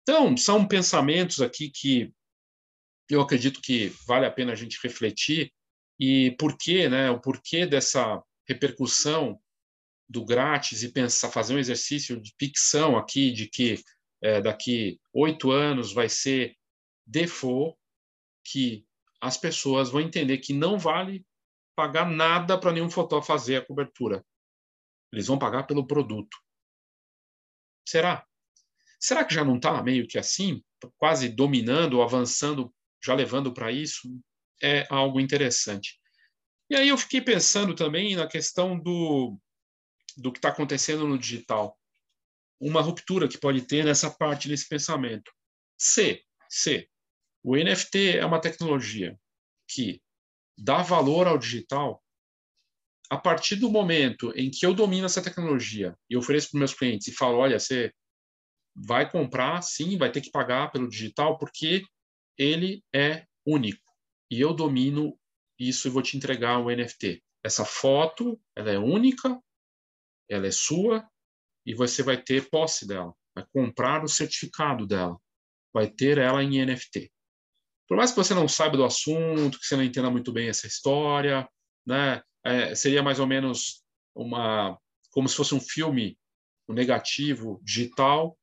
Então, 0.04 0.38
são 0.38 0.68
pensamentos 0.68 1.42
aqui 1.42 1.72
que 1.72 2.14
eu 3.10 3.20
acredito 3.20 3.62
que 3.64 3.88
vale 4.06 4.28
a 4.28 4.32
pena 4.32 4.52
a 4.52 4.56
gente 4.56 4.80
refletir 4.84 5.52
e 6.00 6.36
por 6.38 6.56
que, 6.56 6.88
né, 6.88 7.10
o 7.10 7.20
porquê 7.20 7.66
dessa 7.66 8.22
repercussão 8.48 9.42
do 10.08 10.24
grátis 10.24 10.84
e 10.84 10.92
pensar, 10.92 11.32
fazer 11.32 11.56
um 11.56 11.60
exercício 11.60 12.22
de 12.22 12.32
ficção 12.38 12.96
aqui, 12.96 13.32
de 13.32 13.48
que 13.48 13.82
é, 14.22 14.40
daqui 14.40 15.00
oito 15.12 15.50
anos 15.50 15.92
vai 15.92 16.08
ser 16.08 16.56
default, 17.08 17.78
que 18.44 18.86
as 19.22 19.38
pessoas 19.38 19.90
vão 19.90 20.02
entender 20.02 20.38
que 20.40 20.54
não 20.54 20.78
vale 20.78 21.26
pagar 21.76 22.10
nada 22.10 22.60
para 22.60 22.72
nenhum 22.72 22.90
fotógrafo 22.90 23.28
fazer 23.28 23.58
a 23.58 23.66
cobertura. 23.66 24.26
Eles 25.12 25.28
vão 25.28 25.40
pagar 25.40 25.64
pelo 25.64 25.88
produto. 25.88 26.38
Será? 27.88 28.26
Será 29.00 29.24
que 29.24 29.34
já 29.34 29.46
não 29.46 29.58
está 29.58 29.82
meio 29.82 30.08
que 30.08 30.18
assim, 30.18 30.64
quase 30.98 31.30
dominando, 31.30 32.02
avançando, 32.02 32.74
já 33.04 33.14
levando 33.14 33.54
para 33.54 33.72
isso? 33.72 34.10
É 34.62 34.88
algo 34.90 35.20
interessante. 35.20 36.00
E 36.70 36.76
aí 36.76 36.90
eu 36.90 36.98
fiquei 36.98 37.22
pensando 37.22 37.76
também 37.76 38.16
na 38.16 38.28
questão 38.28 38.78
do, 38.78 39.40
do 40.18 40.32
que 40.32 40.40
está 40.40 40.50
acontecendo 40.50 41.08
no 41.08 41.18
digital. 41.18 41.80
Uma 42.60 42.82
ruptura 42.82 43.28
que 43.28 43.38
pode 43.38 43.62
ter 43.62 43.86
nessa 43.86 44.10
parte 44.10 44.50
desse 44.50 44.68
pensamento. 44.68 45.32
C, 45.80 46.24
C. 46.50 46.90
O 47.50 47.56
NFT 47.56 48.18
é 48.18 48.26
uma 48.26 48.42
tecnologia 48.42 49.18
que 49.70 50.02
dá 50.58 50.82
valor 50.82 51.28
ao 51.28 51.38
digital 51.38 52.04
a 53.10 53.18
partir 53.18 53.56
do 53.56 53.70
momento 53.70 54.34
em 54.36 54.52
que 54.52 54.66
eu 54.66 54.74
domino 54.74 55.06
essa 55.06 55.24
tecnologia 55.24 55.98
e 56.10 56.18
ofereço 56.18 56.52
para 56.52 56.60
meus 56.60 56.74
clientes 56.74 57.08
e 57.08 57.14
falo, 57.14 57.38
olha, 57.38 57.58
você 57.58 57.94
vai 58.76 59.10
comprar, 59.10 59.62
sim, 59.62 59.98
vai 59.98 60.12
ter 60.12 60.20
que 60.20 60.30
pagar 60.30 60.74
pelo 60.74 60.90
digital, 60.90 61.38
porque 61.38 61.86
ele 62.38 62.84
é 62.94 63.26
único. 63.46 63.94
E 64.30 64.42
eu 64.42 64.54
domino 64.54 65.18
isso 65.58 65.88
e 65.88 65.92
vou 65.92 66.02
te 66.02 66.18
entregar 66.18 66.60
o 66.60 66.70
NFT. 66.70 67.24
Essa 67.42 67.64
foto, 67.64 68.38
ela 68.58 68.72
é 68.72 68.78
única, 68.78 69.42
ela 70.30 70.48
é 70.48 70.52
sua, 70.52 71.10
e 71.66 71.74
você 71.74 72.04
vai 72.04 72.22
ter 72.22 72.50
posse 72.50 72.86
dela, 72.86 73.16
vai 73.34 73.46
comprar 73.54 74.04
o 74.04 74.10
certificado 74.10 74.86
dela, 74.86 75.18
vai 75.74 75.90
ter 75.90 76.18
ela 76.18 76.44
em 76.44 76.66
NFT. 76.66 77.10
Por 77.88 77.96
mais 77.96 78.12
que 78.12 78.18
você 78.18 78.34
não 78.34 78.48
saiba 78.48 78.78
do 78.78 78.84
assunto, 78.84 79.60
que 79.60 79.66
você 79.66 79.76
não 79.76 79.84
entenda 79.84 80.10
muito 80.10 80.32
bem 80.32 80.50
essa 80.50 80.68
história, 80.68 81.48
né, 81.86 82.22
é, 82.46 82.76
seria 82.76 83.02
mais 83.02 83.20
ou 83.20 83.28
menos 83.28 83.84
uma 84.16 84.78
como 85.12 85.28
se 85.28 85.36
fosse 85.36 85.56
um 85.56 85.60
filme 85.60 86.18
um 86.68 86.74
negativo 86.74 87.62
digital, 87.64 88.38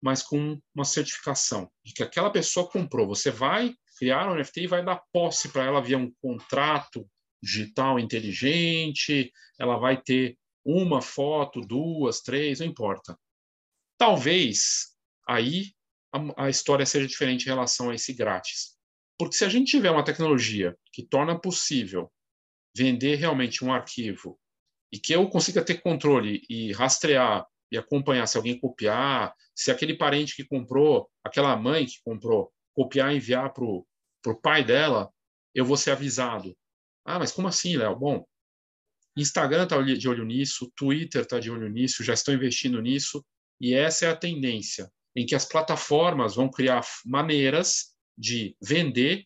mas 0.00 0.22
com 0.22 0.60
uma 0.74 0.84
certificação 0.84 1.70
de 1.84 1.92
que 1.92 2.02
aquela 2.02 2.30
pessoa 2.30 2.68
comprou. 2.68 3.06
Você 3.08 3.30
vai 3.30 3.74
criar 3.98 4.30
um 4.30 4.36
NFT 4.36 4.62
e 4.62 4.66
vai 4.66 4.84
dar 4.84 5.02
posse 5.12 5.48
para 5.48 5.64
ela 5.64 5.82
via 5.82 5.98
um 5.98 6.12
contrato 6.20 7.08
digital 7.42 7.98
inteligente, 7.98 9.32
ela 9.58 9.76
vai 9.76 10.00
ter 10.00 10.38
uma 10.64 11.02
foto, 11.02 11.60
duas, 11.60 12.20
três, 12.20 12.60
não 12.60 12.66
importa. 12.66 13.18
Talvez 13.98 14.94
aí 15.28 15.74
a, 16.12 16.44
a 16.46 16.50
história 16.50 16.86
seja 16.86 17.06
diferente 17.06 17.42
em 17.42 17.48
relação 17.48 17.90
a 17.90 17.94
esse 17.94 18.12
grátis. 18.12 18.73
Porque 19.18 19.36
se 19.36 19.44
a 19.44 19.48
gente 19.48 19.70
tiver 19.70 19.90
uma 19.90 20.04
tecnologia 20.04 20.76
que 20.92 21.02
torna 21.02 21.38
possível 21.38 22.12
vender 22.76 23.16
realmente 23.16 23.64
um 23.64 23.72
arquivo 23.72 24.38
e 24.92 24.98
que 24.98 25.12
eu 25.12 25.28
consiga 25.28 25.64
ter 25.64 25.80
controle 25.80 26.42
e 26.48 26.72
rastrear 26.72 27.46
e 27.70 27.78
acompanhar 27.78 28.26
se 28.26 28.36
alguém 28.36 28.58
copiar, 28.58 29.34
se 29.54 29.70
aquele 29.70 29.96
parente 29.96 30.34
que 30.34 30.44
comprou, 30.44 31.08
aquela 31.24 31.56
mãe 31.56 31.86
que 31.86 32.00
comprou, 32.04 32.52
copiar 32.72 33.12
e 33.12 33.16
enviar 33.16 33.52
para 33.52 33.64
o 33.64 34.40
pai 34.42 34.64
dela, 34.64 35.10
eu 35.54 35.64
vou 35.64 35.76
ser 35.76 35.92
avisado. 35.92 36.56
Ah, 37.04 37.18
mas 37.18 37.30
como 37.30 37.48
assim, 37.48 37.76
Léo? 37.76 37.96
Bom, 37.96 38.24
Instagram 39.16 39.64
está 39.64 39.80
de 39.80 40.08
olho 40.08 40.24
nisso, 40.24 40.72
Twitter 40.76 41.22
está 41.22 41.38
de 41.38 41.50
olho 41.50 41.68
nisso, 41.68 42.02
já 42.02 42.14
estão 42.14 42.34
investindo 42.34 42.80
nisso, 42.82 43.24
e 43.60 43.72
essa 43.72 44.06
é 44.06 44.10
a 44.10 44.16
tendência, 44.16 44.90
em 45.14 45.24
que 45.24 45.34
as 45.34 45.44
plataformas 45.44 46.34
vão 46.34 46.50
criar 46.50 46.84
maneiras 47.04 47.93
de 48.16 48.56
vender 48.62 49.24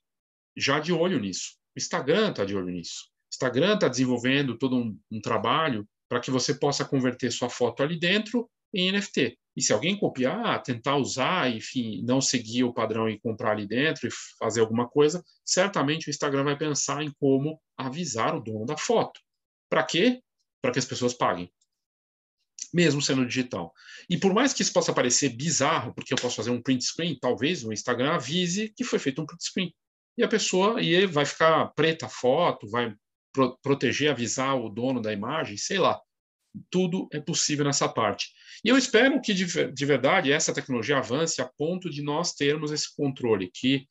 já 0.57 0.81
de 0.81 0.93
olho 0.93 1.21
nisso. 1.21 1.57
O 1.77 1.79
Instagram 1.79 2.31
está 2.31 2.45
de 2.45 2.57
olho 2.57 2.71
nisso. 2.71 3.09
Instagram 3.33 3.75
está 3.75 3.89
desenvolvendo 3.89 4.59
todo 4.59 4.77
um, 4.77 4.99
um 5.11 5.21
trabalho 5.21 5.87
para 6.09 6.21
que 6.21 6.31
você 6.31 6.55
possa 6.55 6.85
converter 6.85 7.31
sua 7.31 7.51
foto 7.51 7.83
ali 7.83 7.99
dentro 7.99 8.51
em 8.75 8.91
NFT. 8.91 9.39
E 9.57 9.63
se 9.63 9.73
alguém 9.73 9.99
copiar, 9.99 10.63
tentar 10.63 10.97
usar, 10.97 11.51
enfim, 11.51 12.03
não 12.05 12.21
seguir 12.21 12.65
o 12.65 12.73
padrão 12.73 13.09
e 13.09 13.19
comprar 13.19 13.53
ali 13.53 13.67
dentro 13.67 14.07
e 14.07 14.11
fazer 14.39 14.61
alguma 14.61 14.89
coisa, 14.89 15.23
certamente 15.45 16.09
o 16.09 16.11
Instagram 16.11 16.45
vai 16.45 16.57
pensar 16.57 17.03
em 17.03 17.13
como 17.19 17.61
avisar 17.77 18.35
o 18.37 18.41
dono 18.41 18.65
da 18.65 18.77
foto. 18.77 19.21
Para 19.69 19.83
quê? 19.83 20.21
Para 20.63 20.73
que 20.73 20.79
as 20.79 20.85
pessoas 20.85 21.13
paguem. 21.13 21.53
Mesmo 22.73 23.01
sendo 23.01 23.27
digital. 23.27 23.73
E 24.11 24.19
por 24.19 24.35
mais 24.35 24.53
que 24.53 24.63
isso 24.63 24.73
possa 24.73 24.93
parecer 24.93 25.31
bizarro, 25.31 25.95
porque 25.95 26.13
eu 26.13 26.19
posso 26.19 26.37
fazer 26.37 26.51
um 26.51 26.61
print 26.61 26.85
screen, 26.85 27.19
talvez 27.19 27.65
o 27.65 27.73
Instagram 27.73 28.15
avise 28.15 28.73
que 28.77 28.85
foi 28.85 28.99
feito 28.99 29.23
um 29.23 29.27
print 29.27 29.45
screen. 29.45 29.75
E 30.17 30.23
a 30.23 30.29
pessoa 30.29 30.83
e 30.83 31.07
vai 31.07 31.25
ficar 31.25 31.67
preta 31.75 32.07
a 32.07 32.09
foto, 32.09 32.69
vai 32.69 32.95
pro, 33.33 33.57
proteger, 33.63 34.11
avisar 34.11 34.57
o 34.57 34.69
dono 34.69 35.01
da 35.01 35.13
imagem, 35.13 35.57
sei 35.57 35.79
lá. 35.79 36.01
Tudo 36.71 37.09
é 37.13 37.21
possível 37.21 37.65
nessa 37.65 37.89
parte. 37.89 38.33
E 38.65 38.69
eu 38.69 38.77
espero 38.77 39.21
que, 39.21 39.33
de, 39.33 39.73
de 39.73 39.87
verdade, 39.87 40.33
essa 40.33 40.53
tecnologia 40.53 40.99
avance 40.99 41.41
a 41.41 41.47
ponto 41.47 41.89
de 41.89 42.03
nós 42.03 42.33
termos 42.33 42.73
esse 42.73 42.95
controle, 42.97 43.51
que 43.55 43.87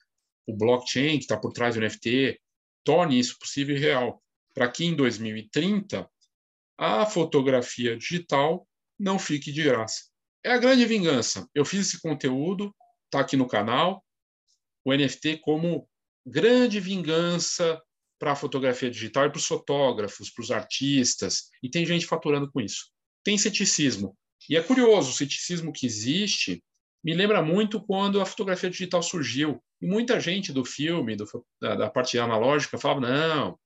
o 0.45 0.55
blockchain 0.55 1.17
que 1.17 1.23
está 1.23 1.37
por 1.37 1.53
trás 1.53 1.75
do 1.75 1.81
NFT 1.81 2.39
torne 2.83 3.19
isso 3.19 3.37
possível 3.39 3.75
e 3.75 3.79
real, 3.79 4.21
para 4.53 4.69
que 4.69 4.85
em 4.85 4.95
2030 4.95 6.09
a 6.77 7.05
fotografia 7.05 7.97
digital 7.97 8.67
não 8.99 9.17
fique 9.17 9.51
de 9.51 9.63
graça. 9.63 10.05
É 10.43 10.51
a 10.51 10.57
grande 10.57 10.85
vingança. 10.85 11.47
Eu 11.53 11.65
fiz 11.65 11.87
esse 11.87 12.01
conteúdo, 12.01 12.73
está 13.05 13.19
aqui 13.19 13.35
no 13.35 13.47
canal, 13.47 14.03
o 14.85 14.93
NFT 14.93 15.37
como 15.37 15.89
grande 16.25 16.79
vingança 16.79 17.81
para 18.19 18.31
a 18.31 18.35
fotografia 18.35 18.89
digital 18.89 19.25
e 19.25 19.29
para 19.29 19.37
os 19.37 19.45
fotógrafos, 19.45 20.29
para 20.29 20.41
os 20.41 20.51
artistas, 20.51 21.49
e 21.61 21.69
tem 21.69 21.85
gente 21.85 22.05
faturando 22.05 22.51
com 22.51 22.59
isso. 22.59 22.89
Tem 23.23 23.37
ceticismo. 23.37 24.17
E 24.49 24.55
é 24.55 24.63
curioso, 24.63 25.09
o 25.09 25.13
ceticismo 25.13 25.73
que 25.73 25.85
existe 25.85 26.63
me 27.03 27.13
lembra 27.13 27.41
muito 27.41 27.81
quando 27.81 28.19
a 28.19 28.25
fotografia 28.25 28.69
digital 28.69 29.03
surgiu. 29.03 29.63
E 29.81 29.87
muita 29.87 30.19
gente 30.19 30.51
do 30.51 30.65
filme, 30.65 31.15
do, 31.15 31.25
da, 31.61 31.75
da, 31.75 31.89
parte 31.89 32.17
analógica, 32.17 32.77
falava: 32.77 33.01
não, 33.01 33.59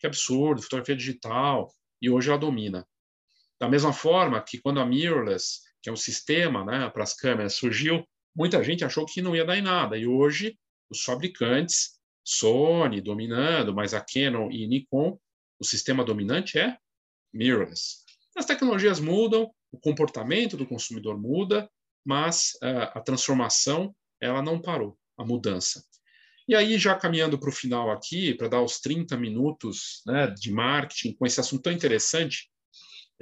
que 0.00 0.06
absurdo, 0.06 0.62
fotografia 0.62 0.96
digital. 0.96 1.72
E 2.00 2.10
hoje 2.10 2.28
ela 2.28 2.38
domina. 2.38 2.86
Da 3.60 3.68
mesma 3.68 3.92
forma 3.92 4.42
que 4.42 4.60
quando 4.60 4.80
a 4.80 4.86
mirrorless, 4.86 5.60
que 5.82 5.88
é 5.88 5.92
um 5.92 5.96
sistema 5.96 6.64
né, 6.64 6.90
para 6.90 7.02
as 7.02 7.14
câmeras, 7.14 7.54
surgiu, 7.54 8.04
muita 8.34 8.62
gente 8.62 8.84
achou 8.84 9.06
que 9.06 9.22
não 9.22 9.34
ia 9.34 9.44
dar 9.44 9.56
em 9.56 9.62
nada. 9.62 9.96
E 9.96 10.06
hoje 10.06 10.58
os 10.90 11.02
fabricantes 11.02 11.98
Sony 12.24 13.00
dominando, 13.00 13.74
mas 13.74 13.92
a 13.92 14.00
Canon 14.00 14.50
e 14.50 14.66
Nikon, 14.66 15.18
o 15.60 15.64
sistema 15.64 16.04
dominante 16.04 16.58
é 16.58 16.76
mirrorless. 17.32 18.04
As 18.36 18.46
tecnologias 18.46 18.98
mudam, 18.98 19.52
o 19.70 19.78
comportamento 19.78 20.56
do 20.56 20.66
consumidor 20.66 21.18
muda, 21.18 21.70
mas 22.04 22.52
uh, 22.62 22.90
a 22.94 23.00
transformação 23.00 23.94
ela 24.20 24.42
não 24.42 24.60
parou, 24.60 24.98
a 25.18 25.24
mudança. 25.24 25.84
E 26.46 26.54
aí, 26.54 26.78
já 26.78 26.94
caminhando 26.94 27.38
para 27.38 27.48
o 27.48 27.52
final 27.52 27.90
aqui, 27.90 28.34
para 28.34 28.48
dar 28.48 28.62
os 28.62 28.78
30 28.78 29.16
minutos 29.16 30.02
né, 30.06 30.26
de 30.26 30.52
marketing 30.52 31.14
com 31.14 31.26
esse 31.26 31.40
assunto 31.40 31.62
tão 31.62 31.72
interessante, 31.72 32.50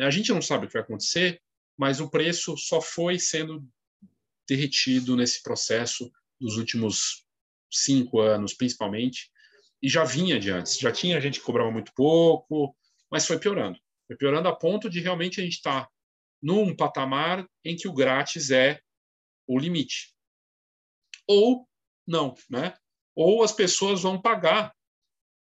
a 0.00 0.11
gente 0.11 0.32
não 0.32 0.42
sabe 0.42 0.64
o 0.64 0.68
que 0.68 0.74
vai 0.74 0.82
acontecer, 0.82 1.40
mas 1.76 2.00
o 2.00 2.11
preço 2.11 2.56
só 2.56 2.80
foi 2.80 3.18
sendo 3.18 3.64
derretido 4.48 5.16
nesse 5.16 5.42
processo 5.42 6.11
dos 6.40 6.56
últimos 6.56 7.24
cinco 7.70 8.20
anos, 8.20 8.54
principalmente, 8.54 9.30
e 9.80 9.88
já 9.88 10.04
vinha 10.04 10.38
de 10.38 10.50
antes. 10.50 10.78
Já 10.78 10.90
tinha 10.90 11.20
gente 11.20 11.38
que 11.38 11.46
cobrava 11.46 11.70
muito 11.70 11.92
pouco, 11.94 12.76
mas 13.11 13.26
foi 13.26 13.38
piorando. 13.38 13.78
Foi 14.06 14.16
piorando 14.16 14.48
a 14.48 14.56
ponto 14.56 14.90
de 14.90 15.00
realmente 15.00 15.40
a 15.40 15.44
gente 15.44 15.54
estar 15.54 15.85
tá 15.85 15.90
num 16.42 16.74
patamar 16.74 17.46
em 17.64 17.76
que 17.76 17.87
o 17.87 17.92
grátis 17.92 18.50
é 18.50 18.80
o 19.46 19.58
limite. 19.58 20.12
Ou 21.26 21.68
não, 22.06 22.35
né? 22.50 22.74
Ou 23.14 23.42
as 23.42 23.53
pessoas 23.53 24.03
vão 24.03 24.20
pagar, 24.20 24.72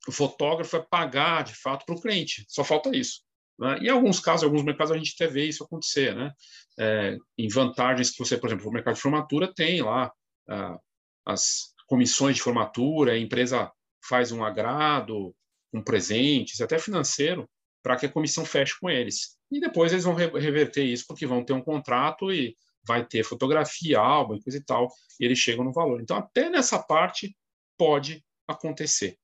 o 0.08 0.12
fotógrafo 0.12 0.76
vai 0.78 0.86
pagar 0.86 1.44
de 1.44 1.54
fato 1.54 1.84
para 1.86 1.94
o 1.94 2.00
cliente. 2.00 2.44
Só 2.48 2.64
falta 2.64 2.94
isso. 2.94 3.20
Né? 3.58 3.78
E 3.82 3.86
em 3.86 3.90
alguns 3.90 4.18
casos, 4.18 4.42
em 4.42 4.46
alguns 4.46 4.64
mercados, 4.64 4.92
a 4.92 4.96
gente 4.96 5.14
até 5.14 5.26
vê 5.26 5.46
isso 5.46 5.64
acontecer, 5.64 6.14
né? 6.14 6.32
É, 6.78 7.16
em 7.38 7.48
vantagens 7.48 8.10
que 8.10 8.18
você, 8.18 8.36
por 8.36 8.48
exemplo, 8.48 8.68
o 8.68 8.72
mercado 8.72 8.94
de 8.94 9.00
formatura 9.00 9.52
tem 9.54 9.82
lá 9.82 10.10
ah, 10.48 10.78
as 11.24 11.72
comissões 11.86 12.36
de 12.36 12.42
formatura, 12.42 13.12
a 13.12 13.18
empresa 13.18 13.70
faz 14.08 14.32
um 14.32 14.42
agrado, 14.42 15.34
com 15.70 15.82
presentes, 15.82 16.60
até 16.60 16.78
financeiro, 16.78 17.48
para 17.82 17.96
que 17.96 18.06
a 18.06 18.12
comissão 18.12 18.44
feche 18.44 18.74
com 18.80 18.90
eles. 18.90 19.36
E 19.50 19.60
depois 19.60 19.92
eles 19.92 20.04
vão 20.04 20.14
reverter 20.14 20.84
isso, 20.84 21.04
porque 21.06 21.26
vão 21.26 21.44
ter 21.44 21.52
um 21.52 21.62
contrato 21.62 22.32
e 22.32 22.56
vai 22.84 23.04
ter 23.04 23.22
fotografia, 23.22 23.98
álbum, 23.98 24.40
coisa 24.40 24.58
e 24.58 24.64
tal, 24.64 24.88
e 25.20 25.24
eles 25.24 25.38
chegam 25.38 25.64
no 25.64 25.72
valor. 25.72 26.00
Então, 26.00 26.16
até 26.16 26.50
nessa 26.50 26.82
parte 26.82 27.36
pode 27.82 28.24
acontecer. 28.46 29.18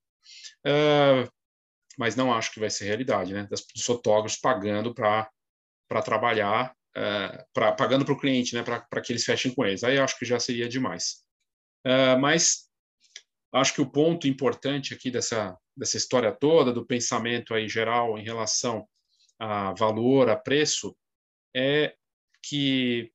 Uh, 0.66 1.30
mas 1.96 2.16
não 2.16 2.32
acho 2.32 2.52
que 2.52 2.58
vai 2.58 2.68
ser 2.68 2.86
realidade, 2.86 3.32
né? 3.32 3.46
Dos 3.48 3.64
fotógrafos 3.84 4.36
pagando 4.36 4.92
para 4.92 5.30
trabalhar, 6.04 6.74
uh, 6.96 7.44
pra, 7.52 7.70
pagando 7.70 8.04
para 8.04 8.14
o 8.14 8.18
cliente, 8.18 8.56
né? 8.56 8.64
Para 8.64 9.00
que 9.00 9.12
eles 9.12 9.24
fechem 9.24 9.54
com 9.54 9.64
eles. 9.64 9.84
Aí 9.84 9.96
acho 9.96 10.18
que 10.18 10.24
já 10.24 10.40
seria 10.40 10.68
demais. 10.68 11.24
Uh, 11.86 12.18
mas 12.20 12.68
acho 13.52 13.74
que 13.74 13.80
o 13.80 13.88
ponto 13.88 14.26
importante 14.26 14.92
aqui 14.92 15.08
dessa, 15.08 15.56
dessa 15.76 15.96
história 15.96 16.32
toda, 16.32 16.72
do 16.72 16.84
pensamento 16.84 17.54
aí 17.54 17.68
geral 17.68 18.18
em 18.18 18.24
relação 18.24 18.88
a 19.38 19.72
valor, 19.72 20.28
a 20.28 20.34
preço, 20.34 20.96
é 21.54 21.94
que 22.42 23.12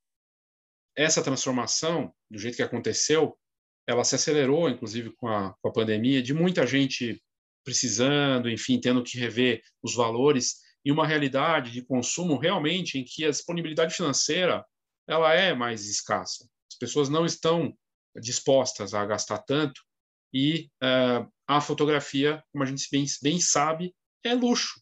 essa 0.96 1.22
transformação, 1.22 2.14
do 2.32 2.40
jeito 2.40 2.56
que 2.56 2.64
aconteceu, 2.64 3.38
ela 3.88 4.04
se 4.04 4.16
acelerou, 4.16 4.70
inclusive 4.70 5.12
com 5.12 5.28
a, 5.28 5.54
com 5.62 5.68
a 5.68 5.72
pandemia, 5.72 6.22
de 6.22 6.34
muita 6.34 6.66
gente 6.66 7.22
precisando, 7.64 8.50
enfim, 8.50 8.80
tendo 8.80 9.04
que 9.04 9.18
rever 9.18 9.62
os 9.82 9.96
valores 9.96 10.58
e 10.86 10.92
uma 10.92 11.08
realidade 11.08 11.72
de 11.72 11.82
consumo 11.82 12.38
realmente 12.38 12.98
em 12.98 13.06
que 13.06 13.26
a 13.26 13.30
disponibilidade 13.30 13.96
financeira 13.96 14.66
ela 15.08 15.34
é 15.34 15.54
mais 15.54 15.88
escassa. 15.88 16.48
As 16.72 16.78
pessoas 16.78 17.10
não 17.10 17.26
estão 17.26 17.74
dispostas 18.22 18.94
a 18.94 19.06
gastar 19.06 19.40
tanto 19.40 19.82
e 20.34 20.70
uh, 20.84 21.32
a 21.48 21.62
fotografia, 21.62 22.44
como 22.52 22.64
a 22.64 22.68
gente 22.68 22.88
bem, 22.92 23.06
bem 23.22 23.40
sabe, 23.40 23.94
é 24.24 24.34
luxo. 24.34 24.82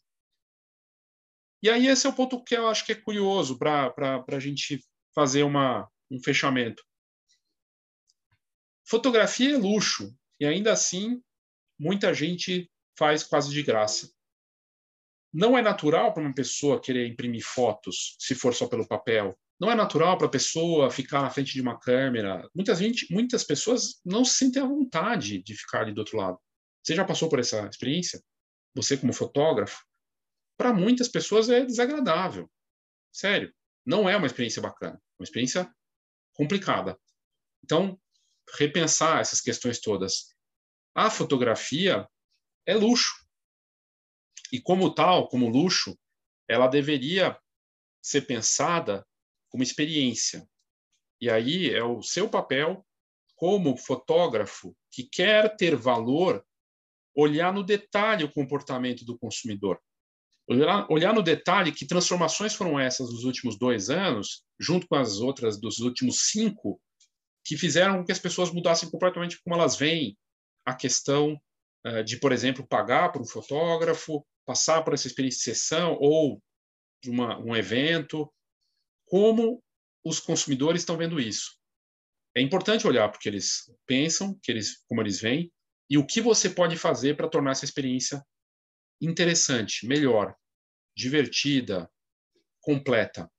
E 1.63 1.69
aí 1.69 1.87
esse 1.87 2.07
é 2.07 2.09
o 2.09 2.13
ponto 2.13 2.43
que 2.43 2.55
eu 2.55 2.67
acho 2.67 2.85
que 2.85 2.93
é 2.93 2.95
curioso 2.95 3.57
para 3.57 3.93
a 4.27 4.39
gente 4.39 4.83
fazer 5.13 5.43
uma, 5.43 5.87
um 6.09 6.19
fechamento. 6.23 6.83
Fotografia 8.91 9.55
é 9.55 9.57
luxo, 9.57 10.13
e 10.37 10.45
ainda 10.45 10.73
assim 10.73 11.23
muita 11.79 12.13
gente 12.13 12.69
faz 12.99 13.23
quase 13.23 13.49
de 13.49 13.63
graça. 13.63 14.11
Não 15.33 15.57
é 15.57 15.61
natural 15.61 16.13
para 16.13 16.21
uma 16.21 16.35
pessoa 16.35 16.81
querer 16.81 17.07
imprimir 17.07 17.41
fotos, 17.41 18.17
se 18.19 18.35
for 18.35 18.53
só 18.53 18.67
pelo 18.67 18.85
papel. 18.85 19.33
Não 19.57 19.71
é 19.71 19.75
natural 19.75 20.17
para 20.17 20.27
a 20.27 20.29
pessoa 20.29 20.91
ficar 20.91 21.21
na 21.21 21.29
frente 21.29 21.53
de 21.53 21.61
uma 21.61 21.79
câmera. 21.79 22.45
Muitas, 22.53 22.79
gente, 22.79 23.07
muitas 23.09 23.45
pessoas 23.45 24.01
não 24.03 24.25
se 24.25 24.33
sentem 24.33 24.61
à 24.61 24.65
vontade 24.65 25.41
de 25.41 25.55
ficar 25.55 25.83
ali 25.83 25.93
do 25.93 25.99
outro 25.99 26.17
lado. 26.17 26.37
Você 26.83 26.93
já 26.93 27.05
passou 27.05 27.29
por 27.29 27.39
essa 27.39 27.65
experiência? 27.67 28.21
Você, 28.75 28.97
como 28.97 29.13
fotógrafo? 29.13 29.85
Para 30.57 30.73
muitas 30.73 31.07
pessoas 31.07 31.47
é 31.47 31.63
desagradável. 31.63 32.51
Sério. 33.09 33.53
Não 33.85 34.09
é 34.09 34.17
uma 34.17 34.27
experiência 34.27 34.61
bacana. 34.61 34.95
É 34.95 35.21
uma 35.21 35.23
experiência 35.23 35.73
complicada. 36.33 36.99
Então, 37.63 37.97
repensar 38.57 39.19
essas 39.19 39.41
questões 39.41 39.79
todas. 39.79 40.35
A 40.93 41.09
fotografia 41.09 42.07
é 42.65 42.75
luxo. 42.75 43.13
E 44.51 44.59
como 44.59 44.93
tal, 44.93 45.27
como 45.27 45.49
luxo, 45.49 45.97
ela 46.47 46.67
deveria 46.67 47.39
ser 48.01 48.21
pensada 48.21 49.07
como 49.49 49.63
experiência. 49.63 50.47
E 51.19 51.29
aí 51.29 51.69
é 51.73 51.83
o 51.83 52.01
seu 52.01 52.29
papel 52.29 52.85
como 53.35 53.77
fotógrafo 53.77 54.75
que 54.91 55.03
quer 55.03 55.55
ter 55.55 55.75
valor 55.75 56.45
olhar 57.15 57.53
no 57.53 57.63
detalhe 57.63 58.23
o 58.23 58.31
comportamento 58.31 59.05
do 59.05 59.17
consumidor. 59.17 59.79
Olhar, 60.47 60.85
olhar 60.89 61.13
no 61.13 61.21
detalhe 61.21 61.71
que 61.71 61.85
transformações 61.85 62.53
foram 62.53 62.79
essas 62.79 63.09
nos 63.11 63.23
últimos 63.23 63.57
dois 63.57 63.89
anos, 63.89 64.43
junto 64.59 64.87
com 64.87 64.95
as 64.95 65.19
outras 65.19 65.59
dos 65.59 65.79
últimos 65.79 66.29
cinco, 66.29 66.81
que 67.43 67.57
fizeram 67.57 67.97
com 67.97 68.05
que 68.05 68.11
as 68.11 68.19
pessoas 68.19 68.51
mudassem 68.51 68.89
completamente 68.89 69.41
como 69.41 69.55
elas 69.55 69.75
veem 69.75 70.17
a 70.65 70.75
questão 70.75 71.39
uh, 71.85 72.03
de, 72.03 72.17
por 72.17 72.31
exemplo, 72.31 72.67
pagar 72.67 73.11
por 73.11 73.21
um 73.21 73.25
fotógrafo, 73.25 74.25
passar 74.45 74.83
por 74.83 74.93
essa 74.93 75.07
experiência 75.07 75.51
de 75.51 75.57
sessão 75.57 75.97
ou 75.99 76.41
de 77.03 77.09
uma, 77.09 77.39
um 77.39 77.55
evento, 77.55 78.31
como 79.05 79.63
os 80.03 80.19
consumidores 80.19 80.81
estão 80.81 80.97
vendo 80.97 81.19
isso. 81.19 81.57
É 82.35 82.41
importante 82.41 82.87
olhar 82.87 83.09
porque 83.09 83.27
eles 83.27 83.71
pensam, 83.85 84.37
que 84.41 84.51
eles, 84.51 84.83
como 84.87 85.01
eles 85.01 85.19
veem, 85.19 85.51
e 85.89 85.97
o 85.97 86.05
que 86.05 86.21
você 86.21 86.49
pode 86.49 86.77
fazer 86.77 87.17
para 87.17 87.27
tornar 87.27 87.51
essa 87.51 87.65
experiência 87.65 88.23
interessante, 89.01 89.85
melhor, 89.85 90.35
divertida, 90.95 91.91
completa 92.61 93.29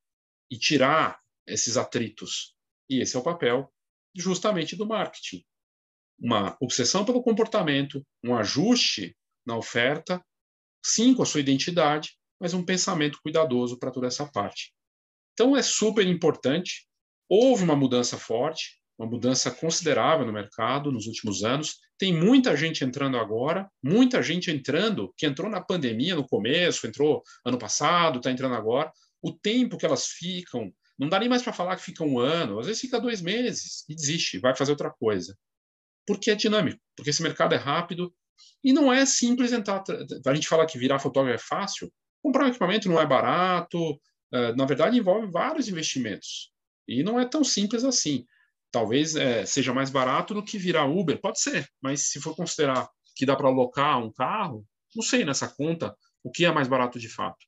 e 0.50 0.58
tirar 0.58 1.18
esses 1.46 1.76
atritos. 1.76 2.54
E 2.90 3.00
esse 3.00 3.16
é 3.16 3.18
o 3.18 3.22
papel 3.22 3.72
justamente 4.14 4.76
do 4.76 4.86
marketing. 4.86 5.44
Uma 6.18 6.56
obsessão 6.60 7.04
pelo 7.04 7.22
comportamento, 7.22 8.04
um 8.24 8.34
ajuste 8.34 9.16
na 9.44 9.56
oferta, 9.56 10.24
sim 10.84 11.14
com 11.14 11.22
a 11.22 11.26
sua 11.26 11.40
identidade, 11.40 12.16
mas 12.40 12.54
um 12.54 12.64
pensamento 12.64 13.18
cuidadoso 13.22 13.78
para 13.78 13.90
toda 13.90 14.06
essa 14.06 14.26
parte. 14.26 14.72
Então 15.32 15.56
é 15.56 15.62
super 15.62 16.06
importante. 16.06 16.86
Houve 17.28 17.64
uma 17.64 17.76
mudança 17.76 18.18
forte, 18.18 18.82
uma 18.98 19.08
mudança 19.08 19.50
considerável 19.50 20.26
no 20.26 20.32
mercado 20.32 20.92
nos 20.92 21.06
últimos 21.06 21.42
anos. 21.42 21.76
Tem 21.98 22.12
muita 22.12 22.56
gente 22.56 22.84
entrando 22.84 23.16
agora, 23.16 23.70
muita 23.82 24.22
gente 24.22 24.50
entrando, 24.50 25.12
que 25.16 25.26
entrou 25.26 25.50
na 25.50 25.60
pandemia 25.60 26.14
no 26.14 26.26
começo, 26.26 26.86
entrou 26.86 27.22
ano 27.44 27.58
passado, 27.58 28.18
está 28.18 28.30
entrando 28.30 28.54
agora. 28.54 28.92
O 29.22 29.32
tempo 29.32 29.78
que 29.78 29.86
elas 29.86 30.06
ficam, 30.06 30.72
não 31.02 31.08
dá 31.08 31.18
nem 31.18 31.28
mais 31.28 31.42
para 31.42 31.52
falar 31.52 31.76
que 31.76 31.82
fica 31.82 32.04
um 32.04 32.18
ano, 32.18 32.58
às 32.58 32.66
vezes 32.66 32.80
fica 32.80 33.00
dois 33.00 33.20
meses 33.20 33.84
e 33.88 33.94
desiste, 33.94 34.38
vai 34.38 34.54
fazer 34.54 34.72
outra 34.72 34.90
coisa. 34.90 35.36
Porque 36.06 36.30
é 36.30 36.34
dinâmico, 36.34 36.80
porque 36.96 37.10
esse 37.10 37.22
mercado 37.22 37.54
é 37.54 37.58
rápido 37.58 38.12
e 38.64 38.72
não 38.72 38.92
é 38.92 39.04
simples 39.06 39.52
entrar. 39.52 39.82
A 40.26 40.34
gente 40.34 40.48
fala 40.48 40.66
que 40.66 40.78
virar 40.78 40.98
fotógrafo 40.98 41.34
é 41.34 41.38
fácil, 41.38 41.92
comprar 42.22 42.44
um 42.44 42.48
equipamento 42.48 42.88
não 42.88 43.00
é 43.00 43.06
barato, 43.06 44.00
eh, 44.32 44.54
na 44.54 44.64
verdade 44.64 44.98
envolve 44.98 45.30
vários 45.30 45.68
investimentos. 45.68 46.50
E 46.88 47.02
não 47.02 47.20
é 47.20 47.24
tão 47.24 47.44
simples 47.44 47.84
assim 47.84 48.26
talvez 48.72 49.14
é, 49.14 49.44
seja 49.44 49.72
mais 49.72 49.90
barato 49.90 50.32
do 50.32 50.42
que 50.42 50.58
virar 50.58 50.86
Uber, 50.86 51.20
pode 51.20 51.38
ser, 51.38 51.68
mas 51.80 52.10
se 52.10 52.20
for 52.20 52.34
considerar 52.34 52.88
que 53.14 53.26
dá 53.26 53.36
para 53.36 53.46
alocar 53.46 54.02
um 54.02 54.10
carro, 54.10 54.66
não 54.96 55.02
sei 55.02 55.24
nessa 55.24 55.46
conta 55.46 55.94
o 56.24 56.30
que 56.30 56.46
é 56.46 56.50
mais 56.50 56.66
barato 56.66 56.98
de 56.98 57.08
fato. 57.08 57.46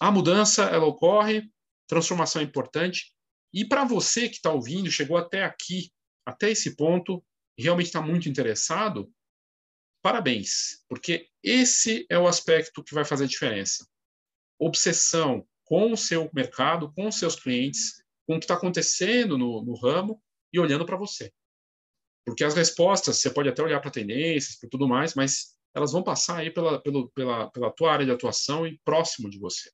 A 0.00 0.10
mudança 0.10 0.64
ela 0.64 0.86
ocorre, 0.86 1.50
transformação 1.86 2.42
importante, 2.42 3.12
e 3.52 3.64
para 3.64 3.84
você 3.84 4.28
que 4.28 4.36
está 4.36 4.52
ouvindo, 4.52 4.90
chegou 4.90 5.16
até 5.16 5.44
aqui, 5.44 5.92
até 6.26 6.50
esse 6.50 6.74
ponto, 6.74 7.24
realmente 7.58 7.86
está 7.86 8.02
muito 8.02 8.28
interessado, 8.28 9.12
parabéns, 10.02 10.84
porque 10.88 11.28
esse 11.42 12.06
é 12.10 12.18
o 12.18 12.26
aspecto 12.26 12.82
que 12.82 12.94
vai 12.94 13.04
fazer 13.04 13.24
a 13.24 13.28
diferença. 13.28 13.86
Obsessão 14.58 15.46
com 15.64 15.92
o 15.92 15.96
seu 15.96 16.30
mercado, 16.34 16.92
com 16.92 17.06
os 17.06 17.18
seus 17.18 17.36
clientes, 17.36 18.02
com 18.26 18.36
o 18.36 18.38
que 18.38 18.44
está 18.44 18.54
acontecendo 18.54 19.38
no, 19.38 19.62
no 19.62 19.74
ramo 19.74 20.22
e 20.52 20.58
olhando 20.58 20.84
para 20.84 20.96
você. 20.96 21.32
Porque 22.26 22.44
as 22.44 22.54
respostas, 22.54 23.18
você 23.18 23.30
pode 23.30 23.48
até 23.48 23.62
olhar 23.62 23.80
para 23.80 23.90
tendências, 23.90 24.58
para 24.58 24.68
tudo 24.68 24.88
mais, 24.88 25.14
mas 25.14 25.54
elas 25.74 25.92
vão 25.92 26.02
passar 26.02 26.38
aí 26.38 26.50
pela, 26.50 26.80
pela, 26.80 27.08
pela, 27.10 27.50
pela 27.50 27.70
tua 27.72 27.92
área 27.92 28.06
de 28.06 28.12
atuação 28.12 28.66
e 28.66 28.80
próximo 28.84 29.28
de 29.28 29.38
você. 29.38 29.70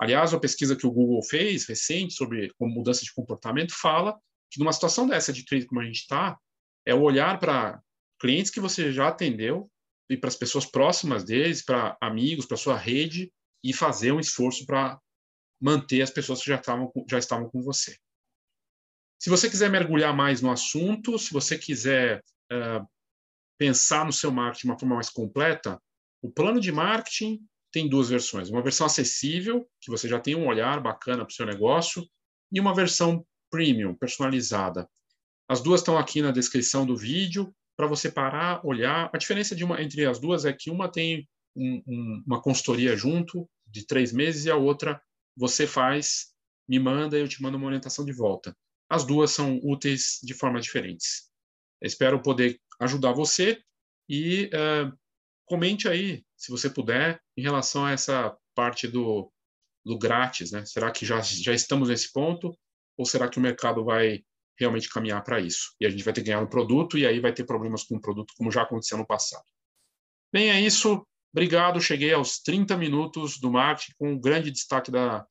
Aliás, 0.00 0.32
uma 0.32 0.40
pesquisa 0.40 0.74
que 0.74 0.86
o 0.86 0.90
Google 0.90 1.22
fez 1.22 1.66
recente 1.66 2.14
sobre 2.14 2.50
mudança 2.58 3.04
de 3.04 3.12
comportamento 3.12 3.74
fala 3.78 4.18
que 4.50 4.58
numa 4.58 4.72
situação 4.72 5.06
dessa 5.06 5.32
de 5.32 5.44
crise 5.44 5.66
como 5.66 5.80
a 5.80 5.84
gente 5.84 6.00
está, 6.00 6.38
é 6.86 6.94
olhar 6.94 7.38
para 7.38 7.80
clientes 8.18 8.50
que 8.50 8.60
você 8.60 8.90
já 8.92 9.08
atendeu 9.08 9.70
e 10.08 10.16
para 10.16 10.28
as 10.28 10.36
pessoas 10.36 10.64
próximas 10.64 11.22
deles, 11.22 11.62
para 11.62 11.96
amigos, 12.00 12.46
para 12.46 12.56
sua 12.56 12.76
rede 12.76 13.30
e 13.62 13.72
fazer 13.74 14.12
um 14.12 14.18
esforço 14.18 14.64
para 14.64 14.98
manter 15.60 16.00
as 16.00 16.10
pessoas 16.10 16.40
que 16.40 16.48
já 16.48 16.56
estavam, 16.56 16.90
já 17.08 17.18
estavam 17.18 17.48
com 17.50 17.62
você. 17.62 17.96
Se 19.20 19.28
você 19.28 19.50
quiser 19.50 19.70
mergulhar 19.70 20.16
mais 20.16 20.40
no 20.40 20.50
assunto, 20.50 21.18
se 21.18 21.30
você 21.30 21.58
quiser 21.58 22.24
uh, 22.50 22.88
pensar 23.58 24.06
no 24.06 24.12
seu 24.12 24.32
marketing 24.32 24.66
de 24.66 24.72
uma 24.72 24.78
forma 24.78 24.94
mais 24.94 25.10
completa, 25.10 25.80
o 26.22 26.32
plano 26.32 26.58
de 26.58 26.72
marketing 26.72 27.46
tem 27.72 27.88
duas 27.88 28.08
versões. 28.08 28.50
Uma 28.50 28.62
versão 28.62 28.86
acessível, 28.86 29.68
que 29.80 29.90
você 29.90 30.08
já 30.08 30.18
tem 30.18 30.34
um 30.34 30.46
olhar 30.46 30.80
bacana 30.80 31.24
para 31.24 31.32
o 31.32 31.34
seu 31.34 31.46
negócio, 31.46 32.06
e 32.52 32.60
uma 32.60 32.74
versão 32.74 33.24
premium, 33.50 33.94
personalizada. 33.94 34.88
As 35.48 35.60
duas 35.60 35.80
estão 35.80 35.98
aqui 35.98 36.22
na 36.22 36.30
descrição 36.30 36.86
do 36.86 36.96
vídeo 36.96 37.54
para 37.76 37.86
você 37.86 38.10
parar, 38.10 38.64
olhar. 38.64 39.10
A 39.12 39.18
diferença 39.18 39.54
uma, 39.64 39.82
entre 39.82 40.06
as 40.06 40.18
duas 40.20 40.44
é 40.44 40.52
que 40.52 40.70
uma 40.70 40.90
tem 40.90 41.28
um, 41.56 41.82
um, 41.86 42.22
uma 42.26 42.40
consultoria 42.40 42.96
junto 42.96 43.48
de 43.66 43.86
três 43.86 44.12
meses 44.12 44.44
e 44.44 44.50
a 44.50 44.56
outra 44.56 45.00
você 45.36 45.66
faz, 45.66 46.32
me 46.68 46.78
manda 46.78 47.16
e 47.16 47.22
eu 47.22 47.28
te 47.28 47.42
mando 47.42 47.56
uma 47.56 47.66
orientação 47.66 48.04
de 48.04 48.12
volta. 48.12 48.56
As 48.88 49.04
duas 49.04 49.30
são 49.30 49.58
úteis 49.62 50.18
de 50.22 50.34
formas 50.34 50.64
diferentes. 50.64 51.30
espero 51.82 52.20
poder 52.20 52.60
ajudar 52.80 53.12
você 53.12 53.60
e 54.08 54.50
uh, 54.54 54.92
comente 55.46 55.88
aí, 55.88 56.24
se 56.40 56.50
você 56.50 56.70
puder, 56.70 57.20
em 57.36 57.42
relação 57.42 57.84
a 57.84 57.92
essa 57.92 58.34
parte 58.54 58.88
do, 58.88 59.30
do 59.84 59.98
grátis. 59.98 60.50
Né? 60.50 60.64
Será 60.64 60.90
que 60.90 61.04
já, 61.04 61.20
já 61.20 61.52
estamos 61.52 61.90
nesse 61.90 62.10
ponto 62.10 62.56
ou 62.96 63.04
será 63.04 63.28
que 63.28 63.38
o 63.38 63.42
mercado 63.42 63.84
vai 63.84 64.24
realmente 64.58 64.88
caminhar 64.88 65.22
para 65.22 65.38
isso? 65.38 65.74
E 65.78 65.84
a 65.84 65.90
gente 65.90 66.02
vai 66.02 66.14
ter 66.14 66.22
que 66.22 66.28
ganhar 66.28 66.40
um 66.40 66.48
produto 66.48 66.96
e 66.96 67.06
aí 67.06 67.20
vai 67.20 67.34
ter 67.34 67.44
problemas 67.44 67.84
com 67.84 67.96
o 67.96 68.00
produto, 68.00 68.32
como 68.38 68.50
já 68.50 68.62
aconteceu 68.62 68.96
no 68.96 69.06
passado. 69.06 69.44
Bem, 70.32 70.50
é 70.50 70.58
isso. 70.58 71.06
Obrigado, 71.30 71.78
cheguei 71.78 72.14
aos 72.14 72.40
30 72.40 72.74
minutos 72.78 73.38
do 73.38 73.52
marketing 73.52 73.92
com 73.98 74.12
um 74.12 74.18
grande 74.18 74.50
destaque 74.50 74.90
da, 74.90 75.26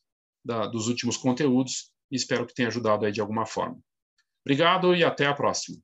da, 0.46 0.68
dos 0.68 0.88
últimos 0.88 1.18
conteúdos 1.18 1.92
e 2.12 2.16
espero 2.16 2.46
que 2.46 2.54
tenha 2.54 2.68
ajudado 2.68 3.06
aí 3.06 3.12
de 3.12 3.20
alguma 3.20 3.48
forma. 3.48 3.80
Obrigado 4.46 4.96
e 4.96 5.04
até 5.04 5.26
a 5.26 5.34
próxima. 5.34 5.80